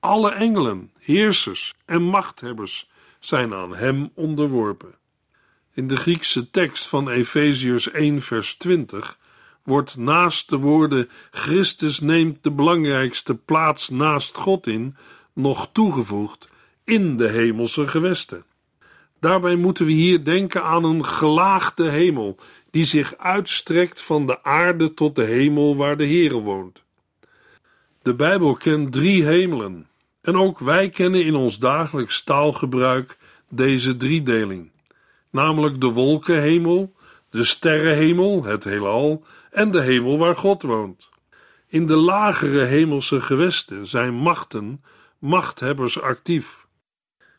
Alle 0.00 0.30
engelen, 0.30 0.90
heersers 0.98 1.74
en 1.84 2.02
machthebbers 2.02 2.90
zijn 3.18 3.54
aan 3.54 3.76
hem 3.76 4.10
onderworpen. 4.14 4.94
In 5.74 5.86
de 5.86 5.96
Griekse 5.96 6.50
tekst 6.50 6.86
van 6.86 7.08
Efeziërs 7.08 7.90
1 7.90 8.22
vers 8.22 8.54
20 8.54 9.17
wordt 9.68 9.96
naast 9.96 10.48
de 10.48 10.56
woorden 10.56 11.08
Christus 11.30 12.00
neemt 12.00 12.42
de 12.42 12.50
belangrijkste 12.50 13.34
plaats 13.34 13.88
naast 13.88 14.36
God 14.36 14.66
in 14.66 14.96
nog 15.32 15.68
toegevoegd 15.72 16.48
in 16.84 17.16
de 17.16 17.28
hemelse 17.28 17.86
gewesten. 17.86 18.44
Daarbij 19.20 19.56
moeten 19.56 19.86
we 19.86 19.92
hier 19.92 20.24
denken 20.24 20.64
aan 20.64 20.84
een 20.84 21.04
gelaagde 21.04 21.88
hemel 21.88 22.38
die 22.70 22.84
zich 22.84 23.16
uitstrekt 23.16 24.02
van 24.02 24.26
de 24.26 24.42
aarde 24.42 24.94
tot 24.94 25.16
de 25.16 25.24
hemel 25.24 25.76
waar 25.76 25.96
de 25.96 26.06
Heere 26.06 26.40
woont. 26.40 26.82
De 28.02 28.14
Bijbel 28.14 28.54
kent 28.54 28.92
drie 28.92 29.24
hemelen 29.24 29.88
en 30.20 30.36
ook 30.36 30.58
wij 30.58 30.88
kennen 30.88 31.24
in 31.24 31.34
ons 31.34 31.58
dagelijks 31.58 32.22
taalgebruik 32.22 33.18
deze 33.48 33.96
driedeling 33.96 34.70
namelijk 35.30 35.80
de 35.80 35.86
wolkenhemel, 35.86 36.92
de 37.30 37.44
sterrenhemel, 37.44 38.44
het 38.44 38.64
heelal, 38.64 39.24
en 39.58 39.70
de 39.70 39.80
hemel 39.80 40.18
waar 40.18 40.36
God 40.36 40.62
woont. 40.62 41.08
In 41.66 41.86
de 41.86 41.96
lagere 41.96 42.64
hemelse 42.64 43.20
gewesten 43.20 43.86
zijn 43.86 44.14
machten, 44.14 44.84
machthebbers 45.18 46.00
actief. 46.00 46.66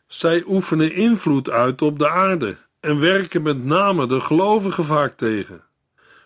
Zij 0.06 0.44
oefenen 0.46 0.92
invloed 0.92 1.50
uit 1.50 1.82
op 1.82 1.98
de 1.98 2.08
aarde 2.08 2.56
en 2.80 3.00
werken 3.00 3.42
met 3.42 3.64
name 3.64 4.06
de 4.06 4.20
gelovigen 4.20 4.84
vaak 4.84 5.16
tegen. 5.16 5.64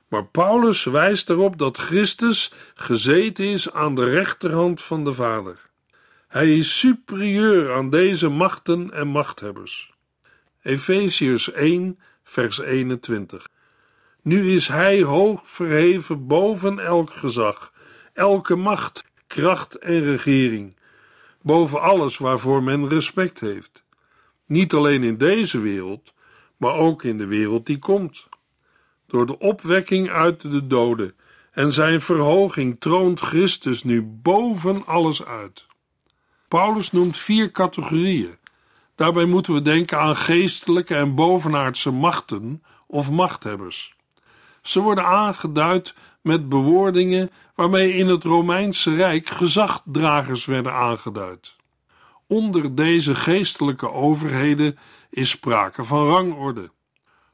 Maar 0.09 0.25
Paulus 0.25 0.85
wijst 0.85 1.31
erop 1.31 1.59
dat 1.59 1.79
Christus 1.79 2.53
gezeten 2.75 3.45
is 3.45 3.73
aan 3.73 3.95
de 3.95 4.05
rechterhand 4.05 4.83
van 4.83 5.05
de 5.05 5.13
Vader. 5.13 5.59
Hij 6.29 6.57
is 6.57 6.79
superieur 6.79 7.75
aan 7.75 7.91
deze 7.91 8.29
machten 8.29 8.93
en 8.93 9.07
machthebbers. 9.07 9.93
Efeziërs 10.63 11.53
1, 11.53 11.99
vers 12.25 12.59
21. 12.59 13.47
Nu 14.25 14.55
is 14.55 14.69
Hij 14.69 15.03
hoog 15.03 15.43
verheven 15.45 16.27
boven 16.27 16.79
elk 16.79 17.13
gezag, 17.13 17.73
elke 18.13 18.57
macht, 18.57 19.05
kracht 19.27 19.75
en 19.75 20.01
regering, 20.01 20.77
boven 21.43 21.81
alles 21.81 22.19
waarvoor 22.19 22.63
men 22.63 22.89
respect 22.89 23.41
heeft. 23.41 23.85
Niet 24.47 24.75
alleen 24.75 25.03
in 25.03 25.17
deze 25.17 25.59
wereld, 25.59 26.13
maar 26.57 26.75
ook 26.75 27.03
in 27.03 27.19
de 27.19 27.27
wereld 27.27 27.67
die 27.67 27.79
komt. 27.79 28.29
Door 29.07 29.27
de 29.27 29.39
opwekking 29.39 30.11
uit 30.11 30.41
de 30.41 30.67
doden 30.67 31.15
en 31.53 31.73
zijn 31.73 32.01
verhoging 32.01 32.81
troont 32.81 33.21
Christus 33.21 33.83
nu 33.83 34.03
boven 34.03 34.87
alles 34.87 35.25
uit. 35.25 35.67
Paulus 36.49 36.93
noemt 36.93 37.19
vier 37.19 37.51
categorieën 37.51 38.37
Daarbij 38.95 39.25
moeten 39.25 39.55
we 39.55 39.63
denken 39.63 39.99
aan 39.99 40.17
geestelijke 40.17 40.95
en 40.95 41.15
bovenaardse 41.15 41.91
machten 41.91 42.63
of 42.87 43.11
machthebbers. 43.11 43.95
Ze 44.64 44.81
worden 44.81 45.05
aangeduid 45.05 45.94
met 46.20 46.48
bewoordingen 46.48 47.31
waarmee 47.55 47.94
in 47.94 48.09
het 48.09 48.24
Romeinse 48.24 48.94
Rijk 48.94 49.29
gezagdragers 49.29 50.44
werden 50.44 50.72
aangeduid. 50.72 51.57
Onder 52.27 52.74
deze 52.74 53.14
geestelijke 53.14 53.90
overheden 53.90 54.79
is 55.11 55.31
sprake 55.31 55.85
van 55.85 56.07
rangorde. 56.07 56.70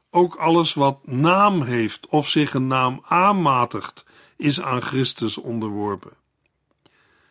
Ook 0.09 0.35
alles 0.35 0.73
wat 0.73 1.07
naam 1.07 1.61
heeft 1.61 2.07
of 2.07 2.27
zich 2.27 2.53
een 2.53 2.67
naam 2.67 3.01
aanmatigt, 3.07 4.05
is 4.37 4.61
aan 4.61 4.81
Christus 4.81 5.37
onderworpen. 5.37 6.11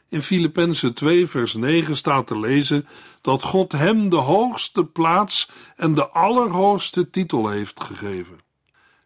In 0.09 0.23
Filippenzen 0.23 0.95
2, 0.95 1.27
vers 1.27 1.55
9 1.55 1.97
staat 1.97 2.27
te 2.27 2.39
lezen 2.39 2.89
dat 3.21 3.43
God 3.43 3.73
hem 3.73 4.11
de 4.11 4.17
hoogste 4.17 4.85
plaats 4.85 5.51
en 5.77 5.95
de 5.95 6.09
allerhoogste 6.09 7.11
titel 7.11 7.49
heeft 7.49 7.85
gegeven. 7.85 8.50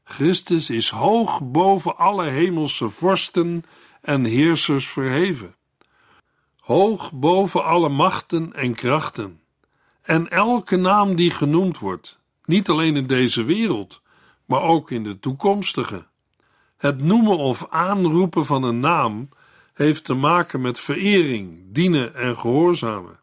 Christus 0.05 0.71
is 0.71 0.91
hoog 0.91 1.41
boven 1.43 1.97
alle 1.97 2.25
hemelse 2.25 2.89
vorsten 2.89 3.65
en 4.01 4.25
heersers 4.25 4.89
verheven. 4.89 5.55
Hoog 6.61 7.13
boven 7.13 7.65
alle 7.65 7.89
machten 7.89 8.53
en 8.53 8.75
krachten. 8.75 9.41
En 10.03 10.31
elke 10.31 10.77
naam 10.77 11.17
die 11.17 11.31
genoemd 11.31 11.79
wordt, 11.79 12.19
niet 12.45 12.69
alleen 12.69 12.97
in 12.97 13.07
deze 13.07 13.45
wereld, 13.45 14.03
maar 14.45 14.63
ook 14.63 14.91
in 14.91 15.03
de 15.03 15.19
toekomstige. 15.19 16.07
Het 16.77 17.03
noemen 17.03 17.39
of 17.39 17.67
aanroepen 17.71 18.47
van 18.47 18.63
een 18.63 18.81
naam 18.81 19.29
heeft 19.75 20.05
te 20.05 20.15
maken 20.15 20.61
met 20.61 20.81
verering, 20.81 21.63
dienen 21.67 22.15
en 22.15 22.39
gehoorzamen. 22.39 23.21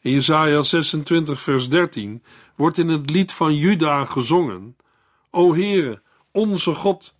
In 0.00 0.10
Jesaja 0.10 0.62
26 0.62 1.40
vers 1.40 1.68
13 1.68 2.22
wordt 2.54 2.78
in 2.78 2.88
het 2.88 3.10
lied 3.10 3.32
van 3.32 3.56
Juda 3.56 4.04
gezongen: 4.04 4.76
O 5.30 5.54
Heere, 5.54 6.02
onze 6.34 6.74
God, 6.74 7.14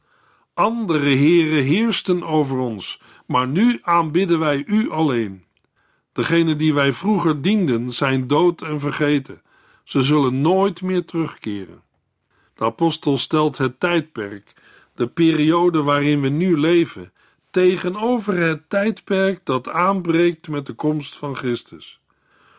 andere 0.54 1.08
heren 1.08 1.62
heersten 1.62 2.22
over 2.22 2.58
ons, 2.58 3.00
maar 3.26 3.48
nu 3.48 3.78
aanbidden 3.82 4.38
wij 4.38 4.64
u 4.66 4.90
alleen. 4.90 5.44
Degenen 6.12 6.58
die 6.58 6.74
wij 6.74 6.92
vroeger 6.92 7.42
dienden 7.42 7.92
zijn 7.92 8.26
dood 8.26 8.62
en 8.62 8.80
vergeten. 8.80 9.42
Ze 9.84 10.02
zullen 10.02 10.40
nooit 10.40 10.82
meer 10.82 11.04
terugkeren. 11.04 11.82
De 12.54 12.64
apostel 12.64 13.18
stelt 13.18 13.58
het 13.58 13.80
tijdperk, 13.80 14.52
de 14.94 15.06
periode 15.06 15.82
waarin 15.82 16.20
we 16.20 16.28
nu 16.28 16.58
leven, 16.58 17.12
tegenover 17.50 18.36
het 18.36 18.68
tijdperk 18.68 19.40
dat 19.44 19.68
aanbreekt 19.68 20.48
met 20.48 20.66
de 20.66 20.72
komst 20.72 21.16
van 21.16 21.36
Christus. 21.36 22.00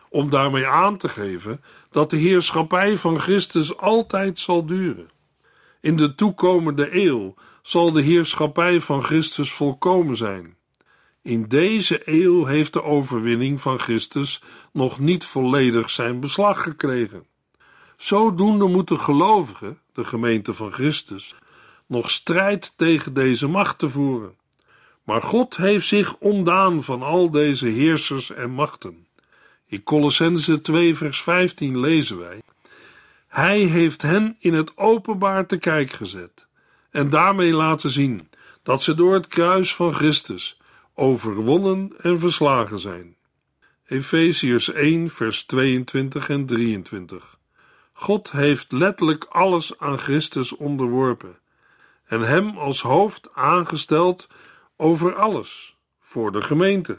Om 0.08 0.30
daarmee 0.30 0.66
aan 0.66 0.96
te 0.96 1.08
geven 1.08 1.60
dat 1.90 2.10
de 2.10 2.16
heerschappij 2.16 2.96
van 2.96 3.20
Christus 3.20 3.76
altijd 3.76 4.40
zal 4.40 4.66
duren. 4.66 5.14
In 5.86 5.96
de 5.96 6.14
toekomende 6.14 7.04
eeuw 7.04 7.34
zal 7.62 7.92
de 7.92 8.02
heerschappij 8.02 8.80
van 8.80 9.02
Christus 9.02 9.52
volkomen 9.52 10.16
zijn. 10.16 10.56
In 11.22 11.44
deze 11.48 12.02
eeuw 12.04 12.44
heeft 12.44 12.72
de 12.72 12.82
overwinning 12.82 13.60
van 13.60 13.78
Christus 13.78 14.42
nog 14.72 14.98
niet 14.98 15.24
volledig 15.24 15.90
zijn 15.90 16.20
beslag 16.20 16.62
gekregen. 16.62 17.26
Zodoende 17.96 18.66
moeten 18.66 19.00
gelovigen, 19.00 19.78
de 19.92 20.04
gemeente 20.04 20.54
van 20.54 20.72
Christus, 20.72 21.34
nog 21.86 22.10
strijd 22.10 22.72
tegen 22.76 23.14
deze 23.14 23.48
macht 23.48 23.78
te 23.78 23.88
voeren. 23.88 24.34
Maar 25.04 25.22
God 25.22 25.56
heeft 25.56 25.86
zich 25.86 26.16
ontdaan 26.16 26.82
van 26.82 27.02
al 27.02 27.30
deze 27.30 27.66
heersers 27.66 28.30
en 28.30 28.50
machten. 28.50 29.06
In 29.66 29.82
Colossense 29.82 30.60
2 30.60 30.94
vers 30.94 31.22
15 31.22 31.80
lezen 31.80 32.18
wij: 32.18 32.42
Hij 33.36 33.58
heeft 33.58 34.02
hen 34.02 34.36
in 34.38 34.54
het 34.54 34.76
openbaar 34.76 35.46
te 35.46 35.56
kijk 35.56 35.90
gezet 35.90 36.46
en 36.90 37.10
daarmee 37.10 37.52
laten 37.52 37.90
zien 37.90 38.30
dat 38.62 38.82
ze 38.82 38.94
door 38.94 39.14
het 39.14 39.26
kruis 39.26 39.74
van 39.74 39.94
Christus 39.94 40.60
overwonnen 40.94 41.92
en 41.98 42.18
verslagen 42.18 42.80
zijn. 42.80 43.16
Efeziërs 43.86 44.72
1 44.72 45.10
vers 45.10 45.44
22 45.44 46.28
en 46.28 46.46
23 46.46 47.38
God 47.92 48.30
heeft 48.30 48.72
letterlijk 48.72 49.24
alles 49.24 49.78
aan 49.78 49.98
Christus 49.98 50.52
onderworpen 50.56 51.38
en 52.04 52.20
hem 52.20 52.56
als 52.56 52.82
hoofd 52.82 53.28
aangesteld 53.34 54.28
over 54.76 55.14
alles 55.14 55.76
voor 56.00 56.32
de 56.32 56.42
gemeente. 56.42 56.98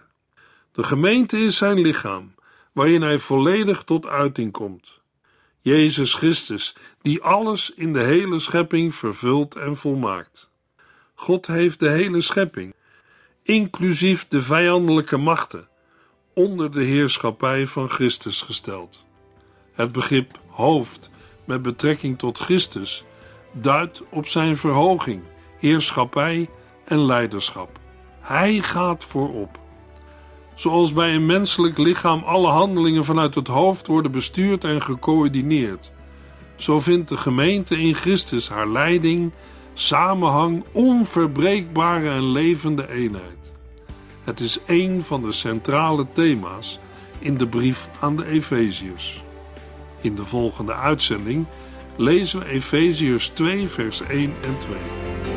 De 0.71 0.83
gemeente 0.83 1.37
is 1.37 1.57
zijn 1.57 1.79
lichaam, 1.79 2.35
waarin 2.71 3.01
hij 3.01 3.19
volledig 3.19 3.83
tot 3.83 4.05
uiting 4.05 4.51
komt. 4.51 4.96
Jezus 5.67 6.13
Christus, 6.13 6.75
die 7.01 7.23
alles 7.23 7.71
in 7.75 7.93
de 7.93 8.03
hele 8.03 8.39
schepping 8.39 8.95
vervult 8.95 9.55
en 9.55 9.77
volmaakt. 9.77 10.49
God 11.15 11.47
heeft 11.47 11.79
de 11.79 11.89
hele 11.89 12.21
schepping, 12.21 12.73
inclusief 13.43 14.27
de 14.27 14.41
vijandelijke 14.41 15.17
machten, 15.17 15.67
onder 16.33 16.71
de 16.71 16.83
heerschappij 16.83 17.67
van 17.67 17.89
Christus 17.89 18.41
gesteld. 18.41 19.05
Het 19.71 19.91
begrip 19.91 20.39
hoofd 20.47 21.09
met 21.45 21.61
betrekking 21.61 22.17
tot 22.17 22.37
Christus 22.39 23.03
duidt 23.51 24.03
op 24.09 24.27
zijn 24.27 24.57
verhoging, 24.57 25.23
heerschappij 25.59 26.49
en 26.85 27.05
leiderschap. 27.05 27.79
Hij 28.19 28.59
gaat 28.61 29.03
voorop. 29.03 29.59
Zoals 30.57 30.93
bij 30.93 31.15
een 31.15 31.25
menselijk 31.25 31.77
lichaam 31.77 32.23
alle 32.23 32.47
handelingen 32.47 33.05
vanuit 33.05 33.35
het 33.35 33.47
hoofd 33.47 33.87
worden 33.87 34.11
bestuurd 34.11 34.63
en 34.63 34.81
gecoördineerd, 34.81 35.91
zo 36.55 36.79
vindt 36.79 37.09
de 37.09 37.17
gemeente 37.17 37.81
in 37.81 37.95
Christus 37.95 38.49
haar 38.49 38.67
leiding, 38.67 39.31
samenhang, 39.73 40.63
onverbreekbare 40.71 42.09
en 42.09 42.31
levende 42.31 42.89
eenheid. 42.89 43.53
Het 44.23 44.39
is 44.39 44.59
een 44.65 45.03
van 45.03 45.21
de 45.21 45.31
centrale 45.31 46.05
thema's 46.13 46.79
in 47.19 47.37
de 47.37 47.47
brief 47.47 47.89
aan 47.99 48.15
de 48.15 48.25
Efeziërs. 48.25 49.23
In 50.01 50.15
de 50.15 50.25
volgende 50.25 50.73
uitzending 50.73 51.45
lezen 51.95 52.39
we 52.39 52.45
Efeziërs 52.45 53.27
2, 53.27 53.67
vers 53.67 54.01
1 54.01 54.33
en 54.41 54.57
2. 54.57 55.36